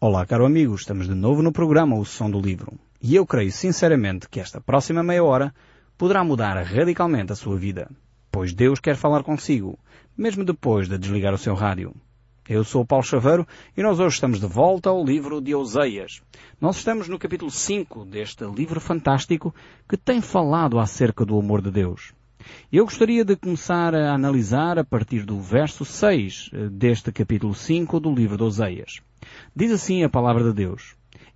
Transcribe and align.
Olá, 0.00 0.24
caro 0.24 0.46
amigo, 0.46 0.76
estamos 0.76 1.08
de 1.08 1.14
novo 1.16 1.42
no 1.42 1.50
programa 1.50 1.98
O 1.98 2.04
Som 2.04 2.30
do 2.30 2.40
Livro. 2.40 2.78
E 3.02 3.16
eu 3.16 3.26
creio 3.26 3.50
sinceramente 3.50 4.28
que 4.28 4.38
esta 4.38 4.60
próxima 4.60 5.02
meia 5.02 5.24
hora 5.24 5.52
poderá 5.98 6.22
mudar 6.22 6.56
radicalmente 6.62 7.32
a 7.32 7.34
sua 7.34 7.56
vida, 7.56 7.90
pois 8.30 8.52
Deus 8.52 8.78
quer 8.78 8.94
falar 8.94 9.24
consigo, 9.24 9.76
mesmo 10.16 10.44
depois 10.44 10.88
de 10.88 10.96
desligar 10.96 11.34
o 11.34 11.38
seu 11.38 11.52
rádio. 11.52 11.92
Eu 12.48 12.62
sou 12.62 12.86
Paulo 12.86 13.04
Chaveiro 13.04 13.44
e 13.76 13.82
nós 13.82 13.98
hoje 13.98 14.14
estamos 14.14 14.38
de 14.38 14.46
volta 14.46 14.88
ao 14.88 15.04
livro 15.04 15.40
de 15.40 15.52
Oseias. 15.52 16.22
Nós 16.60 16.76
estamos 16.76 17.08
no 17.08 17.18
capítulo 17.18 17.50
5 17.50 18.04
deste 18.04 18.44
livro 18.44 18.80
fantástico 18.80 19.52
que 19.88 19.96
tem 19.96 20.20
falado 20.20 20.78
acerca 20.78 21.24
do 21.24 21.36
amor 21.36 21.60
de 21.60 21.72
Deus. 21.72 22.12
Eu 22.70 22.84
gostaria 22.84 23.24
de 23.24 23.34
começar 23.34 23.96
a 23.96 24.14
analisar 24.14 24.78
a 24.78 24.84
partir 24.84 25.24
do 25.24 25.40
verso 25.40 25.84
6 25.84 26.50
eh, 26.52 26.68
deste 26.68 27.10
capítulo 27.10 27.52
5 27.52 27.98
do 27.98 28.14
livro 28.14 28.36
de 28.36 28.44
Oseias. 28.44 29.02
Diz 29.58 29.72
assim 29.72 30.04
a 30.04 30.08
palavra 30.08 30.44
de 30.44 30.52
Deus. 30.52 30.94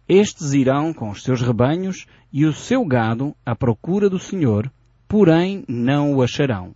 Estes 0.08 0.52
irão 0.52 0.94
com 0.94 1.10
os 1.10 1.24
seus 1.24 1.42
rebanhos 1.42 2.06
e 2.32 2.46
o 2.46 2.52
seu 2.52 2.84
gado 2.84 3.34
à 3.44 3.52
procura 3.52 4.08
do 4.08 4.16
Senhor, 4.16 4.70
porém 5.08 5.64
não 5.66 6.14
o 6.14 6.22
acharão. 6.22 6.72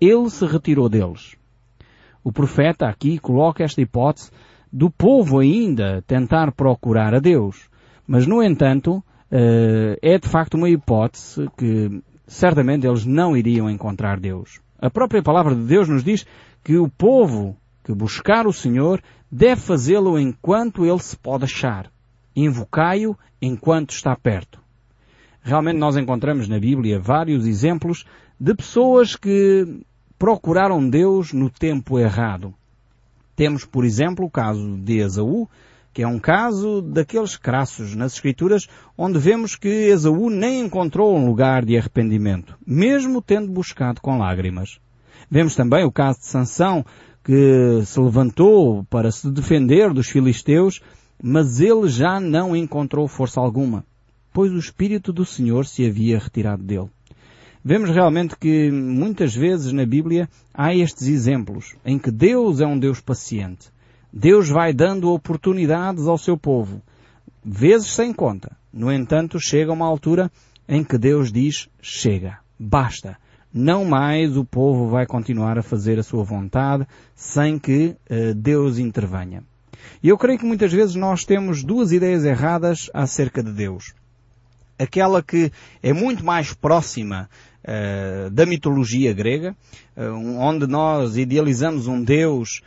Ele 0.00 0.28
se 0.28 0.44
retirou 0.44 0.88
deles. 0.88 1.36
O 2.24 2.32
profeta 2.32 2.88
aqui 2.88 3.20
coloca 3.20 3.62
esta 3.62 3.80
hipótese 3.80 4.32
do 4.72 4.90
povo 4.90 5.38
ainda 5.38 6.02
tentar 6.08 6.50
procurar 6.50 7.14
a 7.14 7.20
Deus. 7.20 7.68
Mas, 8.04 8.26
no 8.26 8.42
entanto, 8.42 9.00
eh, 9.30 9.96
é 10.02 10.18
de 10.18 10.28
facto 10.28 10.54
uma 10.54 10.68
hipótese 10.68 11.48
que 11.56 12.02
certamente 12.26 12.84
eles 12.84 13.06
não 13.06 13.36
iriam 13.36 13.70
encontrar 13.70 14.18
Deus. 14.18 14.60
A 14.76 14.90
própria 14.90 15.22
palavra 15.22 15.54
de 15.54 15.62
Deus 15.62 15.88
nos 15.88 16.02
diz 16.02 16.26
que 16.64 16.76
o 16.76 16.88
povo 16.88 17.56
que 17.84 17.92
buscar 17.92 18.46
o 18.46 18.52
Senhor 18.52 19.02
deve 19.30 19.60
fazê-lo 19.60 20.18
enquanto 20.18 20.84
ele 20.84 20.98
se 20.98 21.16
pode 21.16 21.44
achar. 21.44 21.90
Invocai-o 22.34 23.16
enquanto 23.40 23.90
está 23.90 24.16
perto. 24.16 24.58
Realmente 25.42 25.78
nós 25.78 25.96
encontramos 25.96 26.48
na 26.48 26.58
Bíblia 26.58 26.98
vários 26.98 27.46
exemplos 27.46 28.06
de 28.40 28.54
pessoas 28.54 29.14
que 29.14 29.84
procuraram 30.18 30.88
Deus 30.88 31.32
no 31.34 31.50
tempo 31.50 31.98
errado. 31.98 32.54
Temos, 33.36 33.64
por 33.64 33.84
exemplo, 33.84 34.24
o 34.24 34.30
caso 34.30 34.78
de 34.78 35.00
Esaú, 35.00 35.48
que 35.92 36.02
é 36.02 36.08
um 36.08 36.18
caso 36.18 36.80
daqueles 36.80 37.36
crassos 37.36 37.94
nas 37.94 38.14
Escrituras 38.14 38.66
onde 38.96 39.18
vemos 39.18 39.54
que 39.54 39.68
Esaú 39.68 40.30
nem 40.30 40.60
encontrou 40.60 41.14
um 41.16 41.26
lugar 41.26 41.64
de 41.64 41.76
arrependimento, 41.76 42.56
mesmo 42.66 43.20
tendo 43.20 43.52
buscado 43.52 44.00
com 44.00 44.18
lágrimas. 44.18 44.80
Vemos 45.30 45.54
também 45.54 45.84
o 45.84 45.92
caso 45.92 46.20
de 46.20 46.26
Sansão, 46.26 46.84
que 47.24 47.80
se 47.86 47.98
levantou 47.98 48.84
para 48.84 49.10
se 49.10 49.30
defender 49.30 49.92
dos 49.92 50.08
filisteus, 50.08 50.80
mas 51.22 51.58
ele 51.58 51.88
já 51.88 52.20
não 52.20 52.54
encontrou 52.54 53.08
força 53.08 53.40
alguma, 53.40 53.84
pois 54.32 54.52
o 54.52 54.58
Espírito 54.58 55.12
do 55.12 55.24
Senhor 55.24 55.64
se 55.64 55.86
havia 55.86 56.18
retirado 56.18 56.62
dele. 56.62 56.90
Vemos 57.64 57.88
realmente 57.88 58.36
que 58.36 58.70
muitas 58.70 59.34
vezes 59.34 59.72
na 59.72 59.86
Bíblia 59.86 60.28
há 60.52 60.74
estes 60.74 61.06
exemplos 61.06 61.74
em 61.82 61.98
que 61.98 62.10
Deus 62.10 62.60
é 62.60 62.66
um 62.66 62.78
Deus 62.78 63.00
paciente. 63.00 63.72
Deus 64.12 64.50
vai 64.50 64.74
dando 64.74 65.10
oportunidades 65.10 66.06
ao 66.06 66.18
seu 66.18 66.36
povo, 66.36 66.82
vezes 67.42 67.88
sem 67.88 68.12
conta. 68.12 68.54
No 68.70 68.92
entanto, 68.92 69.40
chega 69.40 69.72
uma 69.72 69.86
altura 69.86 70.30
em 70.68 70.84
que 70.84 70.98
Deus 70.98 71.32
diz, 71.32 71.68
chega, 71.80 72.38
basta, 72.58 73.16
não 73.54 73.84
mais 73.84 74.36
o 74.36 74.44
povo 74.44 74.88
vai 74.88 75.06
continuar 75.06 75.56
a 75.56 75.62
fazer 75.62 75.96
a 75.96 76.02
sua 76.02 76.24
vontade 76.24 76.84
sem 77.14 77.56
que 77.56 77.94
uh, 78.10 78.34
Deus 78.34 78.78
intervenha. 78.78 79.44
E 80.02 80.08
eu 80.08 80.18
creio 80.18 80.40
que 80.40 80.44
muitas 80.44 80.72
vezes 80.72 80.96
nós 80.96 81.24
temos 81.24 81.62
duas 81.62 81.92
ideias 81.92 82.24
erradas 82.24 82.90
acerca 82.92 83.44
de 83.44 83.52
Deus. 83.52 83.94
Aquela 84.76 85.22
que 85.22 85.52
é 85.80 85.92
muito 85.92 86.24
mais 86.24 86.52
próxima 86.52 87.28
uh, 87.62 88.28
da 88.30 88.44
mitologia 88.44 89.12
grega, 89.12 89.54
uh, 89.96 90.38
onde 90.40 90.66
nós 90.66 91.16
idealizamos 91.16 91.86
um 91.86 92.02
Deus 92.02 92.60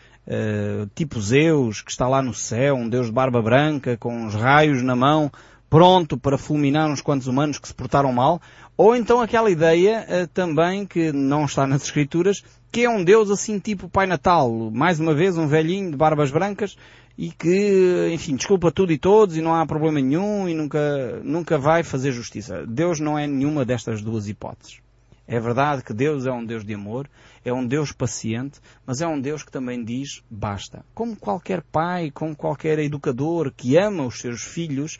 tipo 0.93 1.21
Zeus, 1.21 1.81
que 1.81 1.89
está 1.89 2.05
lá 2.05 2.21
no 2.21 2.33
céu, 2.33 2.75
um 2.75 2.89
Deus 2.89 3.05
de 3.05 3.13
barba 3.13 3.41
branca, 3.41 3.95
com 3.95 4.25
os 4.25 4.35
raios 4.35 4.83
na 4.83 4.93
mão, 4.93 5.31
pronto 5.69 6.17
para 6.17 6.37
fulminar 6.37 6.89
uns 6.89 7.01
quantos 7.01 7.27
humanos 7.27 7.59
que 7.59 7.67
se 7.67 7.73
portaram 7.73 8.11
mal, 8.11 8.41
ou 8.75 8.95
então 8.95 9.19
aquela 9.21 9.49
ideia 9.49 10.05
uh, 10.05 10.27
também 10.27 10.85
que 10.85 11.11
não 11.11 11.45
está 11.45 11.65
nas 11.67 11.83
escrituras, 11.83 12.43
que 12.71 12.83
é 12.85 12.89
um 12.89 13.03
Deus 13.03 13.29
assim 13.31 13.59
tipo 13.59 13.89
Pai 13.89 14.05
Natal, 14.05 14.71
mais 14.71 14.99
uma 14.99 15.13
vez 15.13 15.37
um 15.37 15.47
velhinho 15.47 15.91
de 15.91 15.97
barbas 15.97 16.31
brancas 16.31 16.77
e 17.17 17.31
que, 17.31 18.09
enfim, 18.13 18.35
desculpa 18.35 18.71
tudo 18.71 18.91
e 18.91 18.97
todos 18.97 19.35
e 19.35 19.41
não 19.41 19.55
há 19.55 19.65
problema 19.65 19.99
nenhum 19.99 20.47
e 20.47 20.53
nunca, 20.53 21.19
nunca 21.23 21.57
vai 21.57 21.81
fazer 21.81 22.11
justiça. 22.11 22.65
Deus 22.67 22.99
não 22.99 23.17
é 23.17 23.25
nenhuma 23.25 23.65
destas 23.65 24.01
duas 24.01 24.27
hipóteses. 24.27 24.79
É 25.27 25.39
verdade 25.39 25.83
que 25.83 25.93
Deus 25.93 26.25
é 26.25 26.31
um 26.31 26.45
Deus 26.45 26.63
de 26.63 26.73
amor, 26.73 27.09
é 27.43 27.51
um 27.51 27.65
Deus 27.65 27.91
paciente, 27.91 28.61
mas 28.85 29.01
é 29.01 29.07
um 29.07 29.19
Deus 29.19 29.43
que 29.43 29.51
também 29.51 29.83
diz 29.83 30.21
basta. 30.29 30.85
Como 30.93 31.17
qualquer 31.17 31.63
pai, 31.63 32.11
como 32.11 32.35
qualquer 32.35 32.79
educador 32.79 33.51
que 33.51 33.75
ama 33.75 34.05
os 34.05 34.19
seus 34.19 34.43
filhos, 34.43 34.97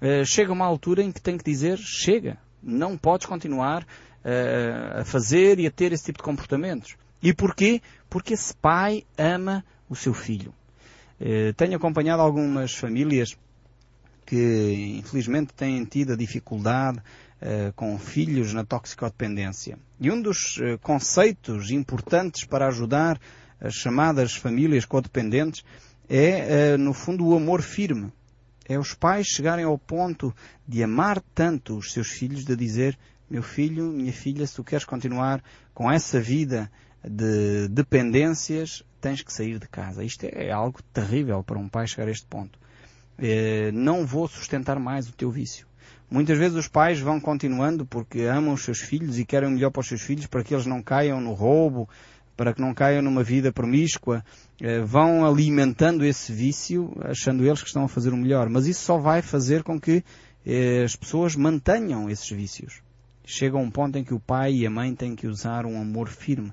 uh, 0.00 0.24
chega 0.24 0.52
uma 0.52 0.66
altura 0.66 1.02
em 1.02 1.12
que 1.12 1.20
tem 1.20 1.36
que 1.36 1.44
dizer 1.44 1.78
chega, 1.78 2.38
não 2.62 2.96
podes 2.96 3.26
continuar 3.26 3.82
uh, 3.82 5.00
a 5.00 5.04
fazer 5.04 5.58
e 5.58 5.66
a 5.66 5.70
ter 5.70 5.92
esse 5.92 6.04
tipo 6.04 6.18
de 6.18 6.24
comportamentos. 6.24 6.96
E 7.22 7.32
porquê? 7.34 7.82
Porque 8.08 8.34
esse 8.34 8.54
pai 8.54 9.04
ama 9.16 9.64
o 9.88 9.94
seu 9.94 10.14
filho. 10.14 10.54
Uh, 11.20 11.52
tenho 11.54 11.76
acompanhado 11.76 12.22
algumas 12.22 12.74
famílias 12.74 13.36
que 14.24 14.96
infelizmente 14.98 15.52
têm 15.52 15.84
tido 15.84 16.12
a 16.12 16.16
dificuldade 16.16 16.98
uh, 16.98 17.72
com 17.74 17.98
filhos 17.98 18.54
na 18.54 18.64
toxicodependência. 18.64 19.78
E 20.00 20.10
um 20.10 20.22
dos 20.22 20.56
uh, 20.58 20.78
conceitos 20.80 21.70
importantes 21.70 22.44
para 22.44 22.68
ajudar 22.68 23.20
as 23.60 23.74
chamadas 23.74 24.34
famílias 24.34 24.84
codependentes 24.84 25.64
é, 26.08 26.74
uh, 26.74 26.78
no 26.78 26.92
fundo, 26.92 27.26
o 27.26 27.36
amor 27.36 27.60
firme 27.60 28.12
é 28.70 28.78
os 28.78 28.94
pais 28.94 29.26
chegarem 29.26 29.64
ao 29.64 29.76
ponto 29.76 30.32
de 30.66 30.80
amar 30.80 31.20
tanto 31.34 31.76
os 31.76 31.92
seus 31.92 32.06
filhos, 32.06 32.44
de 32.44 32.54
dizer, 32.54 32.96
meu 33.28 33.42
filho, 33.42 33.90
minha 33.90 34.12
filha, 34.12 34.46
se 34.46 34.54
tu 34.54 34.62
queres 34.62 34.84
continuar 34.84 35.42
com 35.74 35.90
essa 35.90 36.20
vida 36.20 36.70
de 37.02 37.66
dependências, 37.66 38.84
tens 39.00 39.22
que 39.22 39.32
sair 39.32 39.58
de 39.58 39.66
casa. 39.66 40.04
Isto 40.04 40.26
é 40.26 40.52
algo 40.52 40.80
terrível 40.92 41.42
para 41.42 41.58
um 41.58 41.68
pai 41.68 41.88
chegar 41.88 42.06
a 42.06 42.12
este 42.12 42.26
ponto. 42.28 42.60
É, 43.18 43.72
não 43.72 44.06
vou 44.06 44.28
sustentar 44.28 44.78
mais 44.78 45.08
o 45.08 45.12
teu 45.12 45.32
vício. 45.32 45.66
Muitas 46.08 46.38
vezes 46.38 46.56
os 46.56 46.68
pais 46.68 47.00
vão 47.00 47.18
continuando 47.18 47.84
porque 47.84 48.20
amam 48.20 48.54
os 48.54 48.62
seus 48.62 48.78
filhos 48.78 49.18
e 49.18 49.24
querem 49.24 49.48
o 49.48 49.52
melhor 49.52 49.70
para 49.70 49.80
os 49.80 49.88
seus 49.88 50.02
filhos 50.02 50.26
para 50.26 50.44
que 50.44 50.54
eles 50.54 50.66
não 50.66 50.80
caiam 50.80 51.20
no 51.20 51.32
roubo, 51.32 51.88
para 52.40 52.54
que 52.54 52.60
não 52.62 52.72
caiam 52.72 53.02
numa 53.02 53.22
vida 53.22 53.52
promíscua, 53.52 54.24
eh, 54.62 54.80
vão 54.80 55.26
alimentando 55.26 56.06
esse 56.06 56.32
vício, 56.32 56.90
achando 57.02 57.44
eles 57.44 57.60
que 57.60 57.66
estão 57.66 57.84
a 57.84 57.88
fazer 57.88 58.14
o 58.14 58.16
melhor. 58.16 58.48
Mas 58.48 58.66
isso 58.66 58.80
só 58.80 58.96
vai 58.96 59.20
fazer 59.20 59.62
com 59.62 59.78
que 59.78 60.02
eh, 60.46 60.82
as 60.82 60.96
pessoas 60.96 61.36
mantenham 61.36 62.08
esses 62.08 62.30
vícios. 62.30 62.80
Chega 63.26 63.58
um 63.58 63.70
ponto 63.70 63.98
em 63.98 64.04
que 64.04 64.14
o 64.14 64.18
pai 64.18 64.54
e 64.54 64.66
a 64.66 64.70
mãe 64.70 64.94
têm 64.94 65.14
que 65.14 65.26
usar 65.26 65.66
um 65.66 65.78
amor 65.78 66.08
firme. 66.08 66.50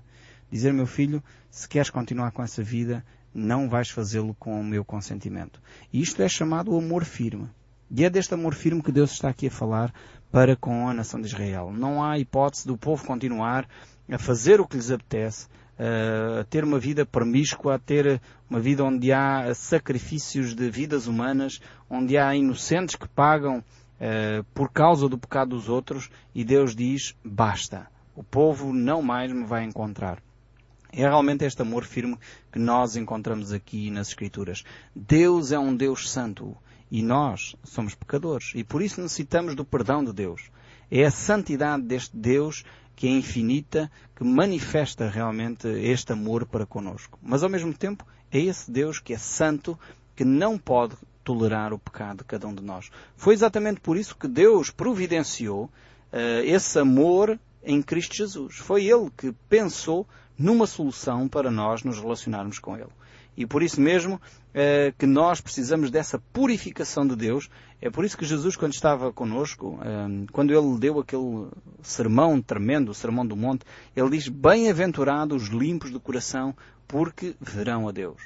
Dizer, 0.52 0.74
meu 0.74 0.86
filho, 0.86 1.24
se 1.50 1.70
queres 1.70 1.90
continuar 1.90 2.34
com 2.34 2.44
essa 2.44 2.62
vida, 2.62 3.02
não 3.34 3.70
vais 3.70 3.90
fazê-lo 3.90 4.36
com 4.38 4.60
o 4.60 4.66
meu 4.66 4.84
consentimento. 4.84 5.62
E 5.94 6.02
isto 6.02 6.22
é 6.22 6.28
chamado 6.28 6.78
amor 6.78 7.06
firme. 7.06 7.48
E 7.90 8.04
é 8.04 8.10
deste 8.10 8.34
amor 8.34 8.56
firme 8.56 8.84
que 8.84 8.92
Deus 8.92 9.14
está 9.14 9.30
aqui 9.30 9.48
a 9.48 9.52
falar 9.52 9.94
para 10.30 10.58
com 10.58 10.90
a 10.90 10.94
nação 10.94 11.22
de 11.22 11.28
Israel. 11.28 11.72
Não 11.72 12.04
há 12.04 12.20
hipótese 12.20 12.68
do 12.68 12.78
povo 12.78 13.06
continuar 13.06 13.66
a 14.10 14.18
fazer 14.18 14.60
o 14.60 14.68
que 14.68 14.76
lhes 14.76 14.92
apetece, 14.92 15.48
a 15.80 16.44
ter 16.46 16.64
uma 16.64 16.80
vida 16.80 17.06
promíscua, 17.06 17.76
a 17.76 17.80
ter 17.80 18.20
uma 18.50 18.60
vida 18.60 18.84
onde 18.84 19.12
há 19.12 19.54
sacrifícios 19.54 20.56
de 20.56 20.70
vidas 20.70 21.08
humanas, 21.08 21.62
onde 21.90 22.18
há 22.18 22.36
inocentes 22.36 22.96
que 22.96 23.08
pagam 23.08 23.60
uh, 23.60 24.44
por 24.54 24.72
causa 24.72 25.08
do 25.08 25.18
pecado 25.18 25.50
dos 25.50 25.70
outros 25.70 26.10
e 26.34 26.44
Deus 26.44 26.76
diz 26.76 27.16
basta. 27.24 27.88
O 28.16 28.24
povo 28.24 28.74
não 28.74 29.02
mais 29.02 29.32
me 29.32 29.46
vai 29.46 29.64
encontrar. 29.64 30.20
É 30.92 31.02
realmente 31.02 31.46
este 31.46 31.62
amor 31.62 31.84
firme 31.84 32.18
que 32.52 32.58
nós 32.58 32.96
encontramos 32.96 33.52
aqui 33.52 33.92
nas 33.92 34.08
Escrituras. 34.08 34.64
Deus 34.96 35.52
é 35.52 35.60
um 35.60 35.76
Deus 35.76 36.10
santo 36.10 36.58
e 36.90 37.04
nós 37.04 37.56
somos 37.64 37.94
pecadores 37.94 38.54
e 38.56 38.64
por 38.64 38.82
isso 38.82 39.02
necessitamos 39.02 39.54
do 39.54 39.66
perdão 39.66 40.04
de 40.04 40.14
Deus. 40.14 40.50
É 40.90 41.04
a 41.04 41.12
santidade 41.12 41.84
deste 41.84 42.16
Deus 42.16 42.64
que 42.98 43.08
é 43.08 43.12
infinita, 43.12 43.92
que 44.16 44.24
manifesta 44.24 45.08
realmente 45.08 45.68
este 45.68 46.12
amor 46.12 46.48
para 46.48 46.66
conosco. 46.66 47.20
Mas 47.22 47.44
ao 47.44 47.50
mesmo 47.50 47.72
tempo 47.72 48.04
é 48.32 48.40
esse 48.40 48.72
Deus 48.72 49.00
que 49.00 49.14
é 49.14 49.18
santo, 49.20 49.80
que 50.16 50.26
não 50.26 50.58
pode 50.58 50.98
tolerar 51.24 51.74
o 51.74 51.78
pecado 51.78 52.18
de 52.18 52.24
cada 52.24 52.48
um 52.48 52.56
de 52.56 52.64
nós. 52.64 52.90
Foi 53.16 53.36
exatamente 53.36 53.80
por 53.82 53.98
isso 53.98 54.18
que 54.18 54.28
Deus 54.28 54.72
providenciou 54.72 55.66
uh, 55.66 56.42
esse 56.44 56.80
amor 56.80 57.40
em 57.64 57.84
Cristo 57.84 58.16
Jesus. 58.16 58.56
Foi 58.56 58.86
Ele 58.86 59.12
que 59.16 59.32
pensou 59.48 60.08
numa 60.36 60.66
solução 60.66 61.28
para 61.28 61.52
nós 61.52 61.84
nos 61.84 62.00
relacionarmos 62.00 62.58
com 62.58 62.76
Ele. 62.76 62.90
E 63.38 63.46
por 63.46 63.62
isso 63.62 63.80
mesmo, 63.80 64.16
uh, 64.16 64.92
que 64.98 65.06
nós 65.06 65.40
precisamos 65.40 65.92
dessa 65.92 66.18
purificação 66.34 67.06
de 67.06 67.16
Deus. 67.16 67.48
É 67.80 67.90
por 67.92 68.04
isso 68.04 68.18
que 68.18 68.26
Jesus, 68.26 68.56
quando 68.56 68.74
estava 68.74 69.14
conosco, 69.14 69.80
uh, 69.80 70.32
quando 70.32 70.52
ele 70.52 70.80
deu 70.80 71.00
aquele 71.00 71.48
sermão 71.82 72.42
tremendo, 72.42 72.90
o 72.90 72.94
sermão 72.94 73.26
do 73.26 73.36
monte, 73.36 73.66
ele 73.96 74.10
diz, 74.10 74.28
bem-aventurados 74.28 75.44
os 75.44 75.50
limpos 75.50 75.92
de 75.92 76.00
coração, 76.00 76.56
porque 76.88 77.36
verão 77.40 77.88
a 77.88 77.92
Deus. 77.92 78.22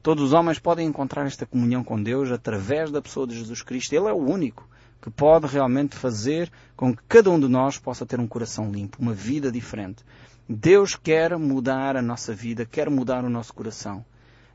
Todos 0.00 0.24
os 0.24 0.32
homens 0.32 0.60
podem 0.60 0.86
encontrar 0.86 1.26
esta 1.26 1.44
comunhão 1.44 1.82
com 1.82 2.00
Deus 2.00 2.30
através 2.30 2.90
da 2.90 3.02
pessoa 3.02 3.26
de 3.26 3.36
Jesus 3.36 3.62
Cristo. 3.62 3.92
Ele 3.94 4.06
é 4.06 4.12
o 4.12 4.16
único 4.16 4.68
que 5.02 5.10
pode 5.10 5.46
realmente 5.46 5.96
fazer 5.96 6.50
com 6.76 6.94
que 6.94 7.02
cada 7.08 7.30
um 7.30 7.38
de 7.38 7.48
nós 7.48 7.78
possa 7.78 8.06
ter 8.06 8.20
um 8.20 8.26
coração 8.26 8.70
limpo, 8.70 8.98
uma 9.00 9.12
vida 9.12 9.50
diferente. 9.50 10.04
Deus 10.48 10.94
quer 10.96 11.36
mudar 11.36 11.96
a 11.96 12.02
nossa 12.02 12.32
vida, 12.32 12.64
quer 12.64 12.88
mudar 12.88 13.24
o 13.24 13.30
nosso 13.30 13.52
coração. 13.52 14.04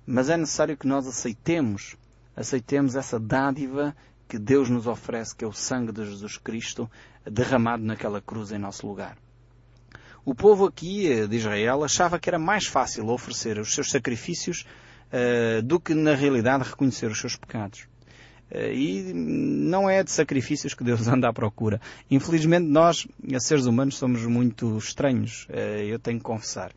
Mas 0.05 0.29
é 0.29 0.37
necessário 0.37 0.77
que 0.77 0.87
nós 0.87 1.07
aceitemos, 1.07 1.95
aceitemos 2.35 2.95
essa 2.95 3.19
dádiva 3.19 3.95
que 4.27 4.39
Deus 4.39 4.69
nos 4.69 4.87
oferece, 4.87 5.35
que 5.35 5.45
é 5.45 5.47
o 5.47 5.53
sangue 5.53 5.91
de 5.91 6.05
Jesus 6.05 6.37
Cristo 6.37 6.89
derramado 7.25 7.83
naquela 7.83 8.21
cruz 8.21 8.51
em 8.51 8.57
nosso 8.57 8.87
lugar. 8.87 9.17
O 10.25 10.33
povo 10.33 10.65
aqui 10.65 11.11
eh, 11.11 11.27
de 11.27 11.35
Israel 11.35 11.83
achava 11.83 12.17
que 12.17 12.29
era 12.29 12.39
mais 12.39 12.65
fácil 12.65 13.09
oferecer 13.09 13.59
os 13.59 13.73
seus 13.73 13.91
sacrifícios 13.91 14.65
uh, 15.11 15.61
do 15.61 15.81
que 15.81 15.93
na 15.93 16.15
realidade 16.15 16.63
reconhecer 16.63 17.11
os 17.11 17.19
seus 17.19 17.35
pecados. 17.35 17.81
Uh, 18.49 18.71
e 18.71 19.13
não 19.13 19.89
é 19.89 20.01
de 20.01 20.11
sacrifícios 20.11 20.73
que 20.73 20.83
Deus 20.83 21.07
anda 21.09 21.27
à 21.27 21.33
procura. 21.33 21.81
Infelizmente 22.09 22.65
nós, 22.65 23.05
seres 23.41 23.65
humanos, 23.65 23.97
somos 23.97 24.25
muito 24.25 24.77
estranhos, 24.77 25.45
eu 25.85 25.99
tenho 25.99 26.19
que 26.19 26.23
confessar. 26.23 26.71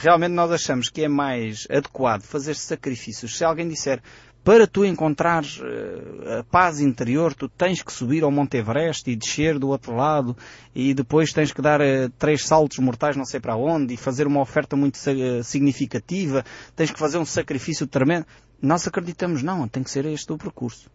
Realmente 0.00 0.32
nós 0.32 0.50
achamos 0.50 0.88
que 0.88 1.02
é 1.02 1.08
mais 1.08 1.66
adequado 1.70 2.22
fazer 2.22 2.54
sacrifícios. 2.54 3.36
Se 3.36 3.44
alguém 3.44 3.68
disser, 3.68 4.00
para 4.48 4.66
tu 4.66 4.82
encontrares 4.82 5.60
uh, 5.60 6.38
a 6.38 6.42
paz 6.42 6.80
interior, 6.80 7.34
tu 7.34 7.50
tens 7.50 7.82
que 7.82 7.92
subir 7.92 8.24
ao 8.24 8.30
Monte 8.30 8.56
Everest 8.56 9.10
e 9.10 9.14
descer 9.14 9.58
do 9.58 9.68
outro 9.68 9.94
lado 9.94 10.34
e 10.74 10.94
depois 10.94 11.34
tens 11.34 11.52
que 11.52 11.60
dar 11.60 11.82
uh, 11.82 12.08
três 12.18 12.46
saltos 12.46 12.78
mortais 12.78 13.14
não 13.14 13.26
sei 13.26 13.40
para 13.40 13.56
onde 13.56 13.92
e 13.92 13.96
fazer 13.98 14.26
uma 14.26 14.40
oferta 14.40 14.74
muito 14.74 14.96
uh, 14.96 15.44
significativa, 15.44 16.46
tens 16.74 16.90
que 16.90 16.98
fazer 16.98 17.18
um 17.18 17.26
sacrifício 17.26 17.86
tremendo. 17.86 18.24
Nós 18.62 18.86
acreditamos, 18.86 19.42
não, 19.42 19.68
tem 19.68 19.82
que 19.82 19.90
ser 19.90 20.06
este 20.06 20.32
o 20.32 20.38
percurso. 20.38 20.90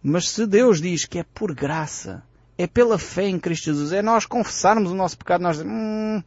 Mas 0.00 0.28
se 0.28 0.46
Deus 0.46 0.80
diz 0.80 1.04
que 1.04 1.18
é 1.18 1.24
por 1.24 1.52
graça, 1.52 2.22
é 2.56 2.68
pela 2.68 3.00
fé 3.00 3.26
em 3.26 3.36
Cristo 3.40 3.64
Jesus, 3.64 3.92
é 3.92 4.00
nós 4.00 4.26
confessarmos 4.26 4.92
o 4.92 4.94
nosso 4.94 5.18
pecado, 5.18 5.42
nós 5.42 5.56
dizemos, 5.56 5.74
hum, 5.74 6.22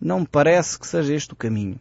não 0.00 0.24
parece 0.24 0.78
que 0.78 0.86
seja 0.86 1.12
este 1.12 1.32
o 1.32 1.36
caminho 1.36 1.80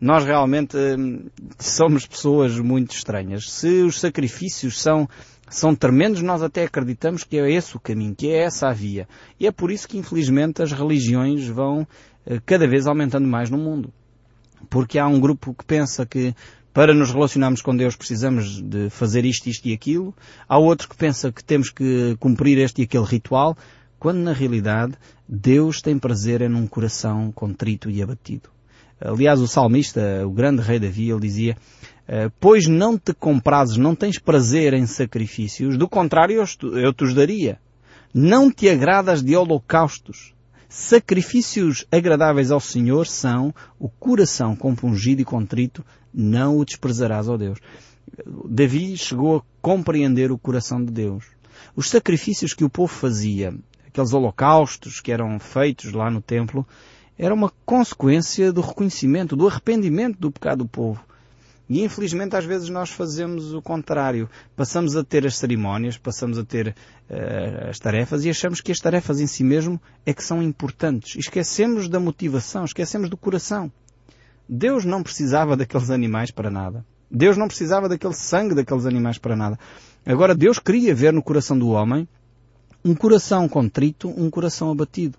nós 0.00 0.24
realmente 0.24 0.76
hum, 0.76 1.26
somos 1.58 2.06
pessoas 2.06 2.58
muito 2.58 2.94
estranhas. 2.94 3.50
Se 3.50 3.82
os 3.82 3.98
sacrifícios 3.98 4.80
são, 4.80 5.08
são 5.48 5.74
tremendos, 5.74 6.22
nós 6.22 6.42
até 6.42 6.64
acreditamos 6.64 7.24
que 7.24 7.38
é 7.38 7.50
esse 7.50 7.76
o 7.76 7.80
caminho, 7.80 8.14
que 8.14 8.28
é 8.28 8.42
essa 8.42 8.68
a 8.68 8.72
via. 8.72 9.08
E 9.40 9.46
é 9.46 9.52
por 9.52 9.70
isso 9.70 9.88
que, 9.88 9.98
infelizmente, 9.98 10.62
as 10.62 10.72
religiões 10.72 11.46
vão 11.48 11.86
eh, 12.26 12.40
cada 12.44 12.66
vez 12.66 12.86
aumentando 12.86 13.26
mais 13.26 13.48
no 13.48 13.56
mundo. 13.56 13.92
Porque 14.68 14.98
há 14.98 15.06
um 15.06 15.20
grupo 15.20 15.54
que 15.54 15.64
pensa 15.64 16.04
que 16.04 16.34
para 16.74 16.92
nos 16.92 17.10
relacionarmos 17.10 17.62
com 17.62 17.74
Deus 17.74 17.96
precisamos 17.96 18.60
de 18.60 18.90
fazer 18.90 19.24
isto, 19.24 19.48
isto 19.48 19.66
e 19.66 19.72
aquilo. 19.72 20.14
Há 20.46 20.58
outro 20.58 20.90
que 20.90 20.96
pensa 20.96 21.32
que 21.32 21.42
temos 21.42 21.70
que 21.70 22.16
cumprir 22.20 22.58
este 22.58 22.82
e 22.82 22.84
aquele 22.84 23.04
ritual, 23.04 23.56
quando 23.98 24.18
na 24.18 24.34
realidade 24.34 24.92
Deus 25.26 25.80
tem 25.80 25.98
prazer 25.98 26.42
em 26.42 26.54
um 26.54 26.66
coração 26.66 27.32
contrito 27.32 27.88
e 27.88 28.02
abatido. 28.02 28.55
Aliás, 29.00 29.40
o 29.40 29.46
salmista, 29.46 30.26
o 30.26 30.30
grande 30.30 30.62
rei 30.62 30.78
Davi, 30.78 31.10
ele 31.10 31.20
dizia, 31.20 31.56
eh, 32.08 32.30
pois 32.40 32.66
não 32.66 32.98
te 32.98 33.12
comprases, 33.12 33.76
não 33.76 33.94
tens 33.94 34.18
prazer 34.18 34.72
em 34.72 34.86
sacrifícios, 34.86 35.76
do 35.76 35.88
contrário 35.88 36.42
eu 36.62 36.92
te 36.92 37.04
os 37.04 37.14
daria. 37.14 37.58
Não 38.14 38.50
te 38.50 38.68
agradas 38.68 39.22
de 39.22 39.36
holocaustos. 39.36 40.34
Sacrifícios 40.68 41.84
agradáveis 41.92 42.50
ao 42.50 42.60
Senhor 42.60 43.06
são 43.06 43.54
o 43.78 43.88
coração 43.88 44.56
compungido 44.56 45.20
e 45.20 45.24
contrito, 45.24 45.84
não 46.12 46.56
o 46.56 46.64
desprezarás, 46.64 47.28
ó 47.28 47.36
Deus. 47.36 47.58
Davi 48.48 48.96
chegou 48.96 49.36
a 49.36 49.42
compreender 49.60 50.32
o 50.32 50.38
coração 50.38 50.82
de 50.82 50.90
Deus. 50.90 51.24
Os 51.74 51.90
sacrifícios 51.90 52.54
que 52.54 52.64
o 52.64 52.70
povo 52.70 52.92
fazia, 52.92 53.54
aqueles 53.86 54.12
holocaustos 54.12 55.00
que 55.00 55.12
eram 55.12 55.38
feitos 55.38 55.92
lá 55.92 56.10
no 56.10 56.20
templo, 56.20 56.66
era 57.18 57.34
uma 57.34 57.50
consequência 57.64 58.52
do 58.52 58.60
reconhecimento, 58.60 59.36
do 59.36 59.48
arrependimento 59.48 60.18
do 60.18 60.30
pecado 60.30 60.58
do 60.58 60.68
povo. 60.68 61.00
E 61.68 61.82
infelizmente 61.82 62.36
às 62.36 62.44
vezes 62.44 62.68
nós 62.68 62.90
fazemos 62.90 63.52
o 63.52 63.60
contrário. 63.60 64.30
Passamos 64.54 64.96
a 64.96 65.02
ter 65.02 65.26
as 65.26 65.36
cerimónias, 65.36 65.98
passamos 65.98 66.38
a 66.38 66.44
ter 66.44 66.68
uh, 66.68 67.68
as 67.68 67.78
tarefas 67.78 68.24
e 68.24 68.30
achamos 68.30 68.60
que 68.60 68.70
as 68.70 68.78
tarefas 68.78 69.20
em 69.20 69.26
si 69.26 69.42
mesmo 69.42 69.80
é 70.04 70.14
que 70.14 70.22
são 70.22 70.42
importantes. 70.42 71.16
Esquecemos 71.16 71.88
da 71.88 71.98
motivação, 71.98 72.64
esquecemos 72.64 73.10
do 73.10 73.16
coração. 73.16 73.70
Deus 74.48 74.84
não 74.84 75.02
precisava 75.02 75.56
daqueles 75.56 75.90
animais 75.90 76.30
para 76.30 76.50
nada. 76.50 76.84
Deus 77.10 77.36
não 77.36 77.48
precisava 77.48 77.88
daquele 77.88 78.14
sangue 78.14 78.54
daqueles 78.54 78.86
animais 78.86 79.18
para 79.18 79.34
nada. 79.34 79.58
Agora 80.04 80.36
Deus 80.36 80.60
queria 80.60 80.94
ver 80.94 81.12
no 81.12 81.22
coração 81.22 81.58
do 81.58 81.70
homem 81.70 82.08
um 82.84 82.94
coração 82.94 83.48
contrito, 83.48 84.08
um 84.08 84.30
coração 84.30 84.70
abatido. 84.70 85.18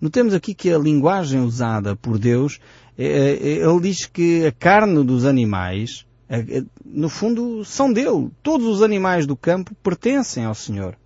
Notemos 0.00 0.32
aqui 0.32 0.54
que 0.54 0.72
a 0.72 0.78
linguagem 0.78 1.40
usada 1.40 1.96
por 1.96 2.18
Deus, 2.18 2.60
é, 2.96 3.04
é, 3.04 3.48
ele 3.68 3.80
diz 3.80 4.06
que 4.06 4.46
a 4.46 4.52
carne 4.52 5.02
dos 5.04 5.24
animais, 5.24 6.06
é, 6.28 6.62
no 6.84 7.08
fundo, 7.08 7.64
são 7.64 7.92
dele. 7.92 8.30
Todos 8.42 8.66
os 8.66 8.82
animais 8.82 9.26
do 9.26 9.36
campo 9.36 9.74
pertencem 9.82 10.44
ao 10.44 10.54
Senhor. 10.54 10.96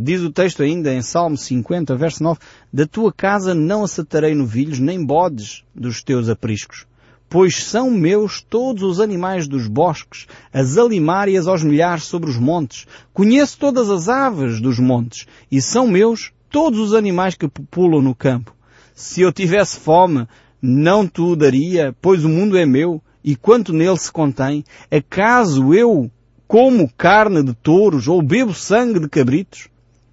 diz 0.00 0.20
o 0.22 0.30
texto 0.32 0.62
ainda 0.64 0.92
em 0.92 1.02
Salmo 1.02 1.36
50, 1.36 1.94
verso 1.94 2.22
9, 2.22 2.40
Da 2.72 2.86
tua 2.86 3.12
casa 3.12 3.54
não 3.54 3.84
acetarei 3.84 4.34
novilhos, 4.34 4.80
nem 4.80 5.04
bodes 5.04 5.62
dos 5.72 6.02
teus 6.02 6.28
apriscos. 6.28 6.86
Pois 7.28 7.64
são 7.64 7.90
meus 7.90 8.40
todos 8.40 8.82
os 8.82 9.00
animais 9.00 9.46
dos 9.46 9.68
bosques, 9.68 10.26
as 10.52 10.76
alimárias 10.76 11.46
aos 11.46 11.62
milhares 11.62 12.04
sobre 12.04 12.30
os 12.30 12.36
montes. 12.36 12.86
Conheço 13.12 13.58
todas 13.58 13.88
as 13.90 14.08
aves 14.08 14.60
dos 14.60 14.78
montes, 14.78 15.26
e 15.50 15.62
são 15.62 15.86
meus 15.86 16.32
todos 16.54 16.78
os 16.78 16.94
animais 16.94 17.34
que 17.34 17.48
populam 17.48 18.00
no 18.00 18.14
campo. 18.14 18.54
Se 18.94 19.22
eu 19.22 19.32
tivesse 19.32 19.76
fome, 19.76 20.28
não 20.62 21.04
te 21.04 21.20
o 21.20 21.34
daria, 21.34 21.92
pois 22.00 22.24
o 22.24 22.28
mundo 22.28 22.56
é 22.56 22.64
meu, 22.64 23.02
e 23.24 23.34
quanto 23.34 23.72
nele 23.72 23.96
se 23.96 24.12
contém, 24.12 24.64
acaso 24.88 25.74
eu 25.74 26.08
como 26.46 26.88
carne 26.96 27.42
de 27.42 27.54
touros 27.54 28.06
ou 28.06 28.22
bebo 28.22 28.54
sangue 28.54 29.00
de 29.00 29.08
cabritos? 29.08 29.66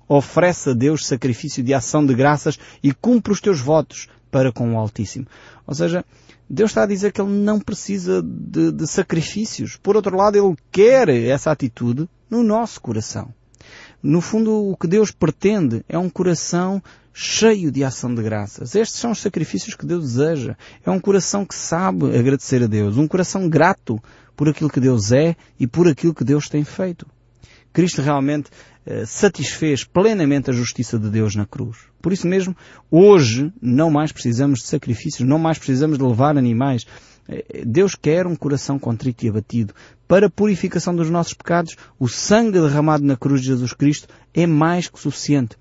Oferece 0.08 0.72
a 0.72 0.74
Deus 0.74 1.06
sacrifício 1.06 1.62
de 1.62 1.76
ação 1.76 2.04
de 2.04 2.16
graças 2.16 2.58
e 2.82 2.92
cumpre 2.92 3.32
os 3.32 3.40
teus 3.40 3.60
votos 3.60 4.08
para 4.32 4.52
com 4.52 4.74
o 4.74 4.80
Altíssimo. 4.80 5.28
Ou 5.68 5.76
seja, 5.76 6.04
Deus 6.50 6.72
está 6.72 6.82
a 6.82 6.88
dizer 6.88 7.12
que 7.12 7.22
Ele 7.22 7.30
não 7.30 7.60
precisa 7.60 8.20
de, 8.20 8.72
de 8.72 8.88
sacrifícios. 8.88 9.78
Por 9.78 9.96
outro 9.96 10.18
lado, 10.18 10.40
Ele 10.40 10.56
quer 10.72 11.08
essa 11.08 11.52
atitude 11.52 12.10
no 12.28 12.42
nosso 12.42 12.82
coração. 12.82 13.32
No 14.04 14.20
fundo, 14.20 14.72
o 14.72 14.76
que 14.76 14.88
Deus 14.88 15.12
pretende 15.12 15.84
é 15.88 15.98
um 15.98 16.10
coração 16.10 16.82
cheio 17.14 17.72
de 17.72 17.84
ação 17.84 18.14
de 18.14 18.24
graças. 18.24 18.74
Estes 18.74 19.00
são 19.00 19.12
os 19.12 19.20
sacrifícios 19.20 19.76
que 19.76 19.86
Deus 19.86 20.14
deseja. 20.14 20.56
É 20.86 20.90
um 20.90 21.00
coração 21.00 21.46
que 21.46 21.54
sabe 21.54 22.06
agradecer 22.18 22.64
a 22.64 22.68
Deus. 22.68 22.98
Um 22.98 23.08
coração 23.08 23.48
grato 23.48 24.02
por 24.36 24.50
aquilo 24.50 24.70
que 24.70 24.80
Deus 24.80 25.12
é 25.12 25.36
e 25.60 25.68
por 25.68 25.88
aquilo 25.88 26.14
que 26.14 26.24
Deus 26.24 26.48
tem 26.48 26.64
feito. 26.64 27.06
Cristo 27.74 28.02
realmente 28.02 28.50
eh, 28.86 29.06
satisfez 29.06 29.84
plenamente 29.84 30.50
a 30.50 30.54
justiça 30.54 30.98
de 30.98 31.10
Deus 31.10 31.36
na 31.36 31.46
cruz. 31.46 31.78
Por 32.02 32.12
isso 32.12 32.28
mesmo, 32.28 32.56
hoje 32.90 33.54
não 33.62 33.92
mais 33.92 34.12
precisamos 34.12 34.60
de 34.60 34.66
sacrifícios, 34.66 35.28
não 35.28 35.38
mais 35.38 35.58
precisamos 35.58 35.98
de 35.98 36.04
levar 36.04 36.38
animais. 36.38 36.86
Eh, 37.28 37.64
Deus 37.66 37.96
quer 37.96 38.28
um 38.28 38.36
coração 38.36 38.78
contrito 38.78 39.26
e 39.26 39.30
abatido. 39.30 39.74
Para 40.08 40.28
a 40.28 40.30
purificação 40.30 40.96
dos 40.96 41.10
nossos 41.10 41.34
pecados, 41.34 41.76
o 42.00 42.08
sangue 42.08 42.60
derramado 42.60 43.04
na 43.04 43.16
cruz 43.16 43.42
de 43.42 43.48
Jesus 43.48 43.74
Cristo 43.74 44.08
é 44.34 44.46
mais 44.46 44.88
que 44.88 45.00
suficiente. 45.00 45.56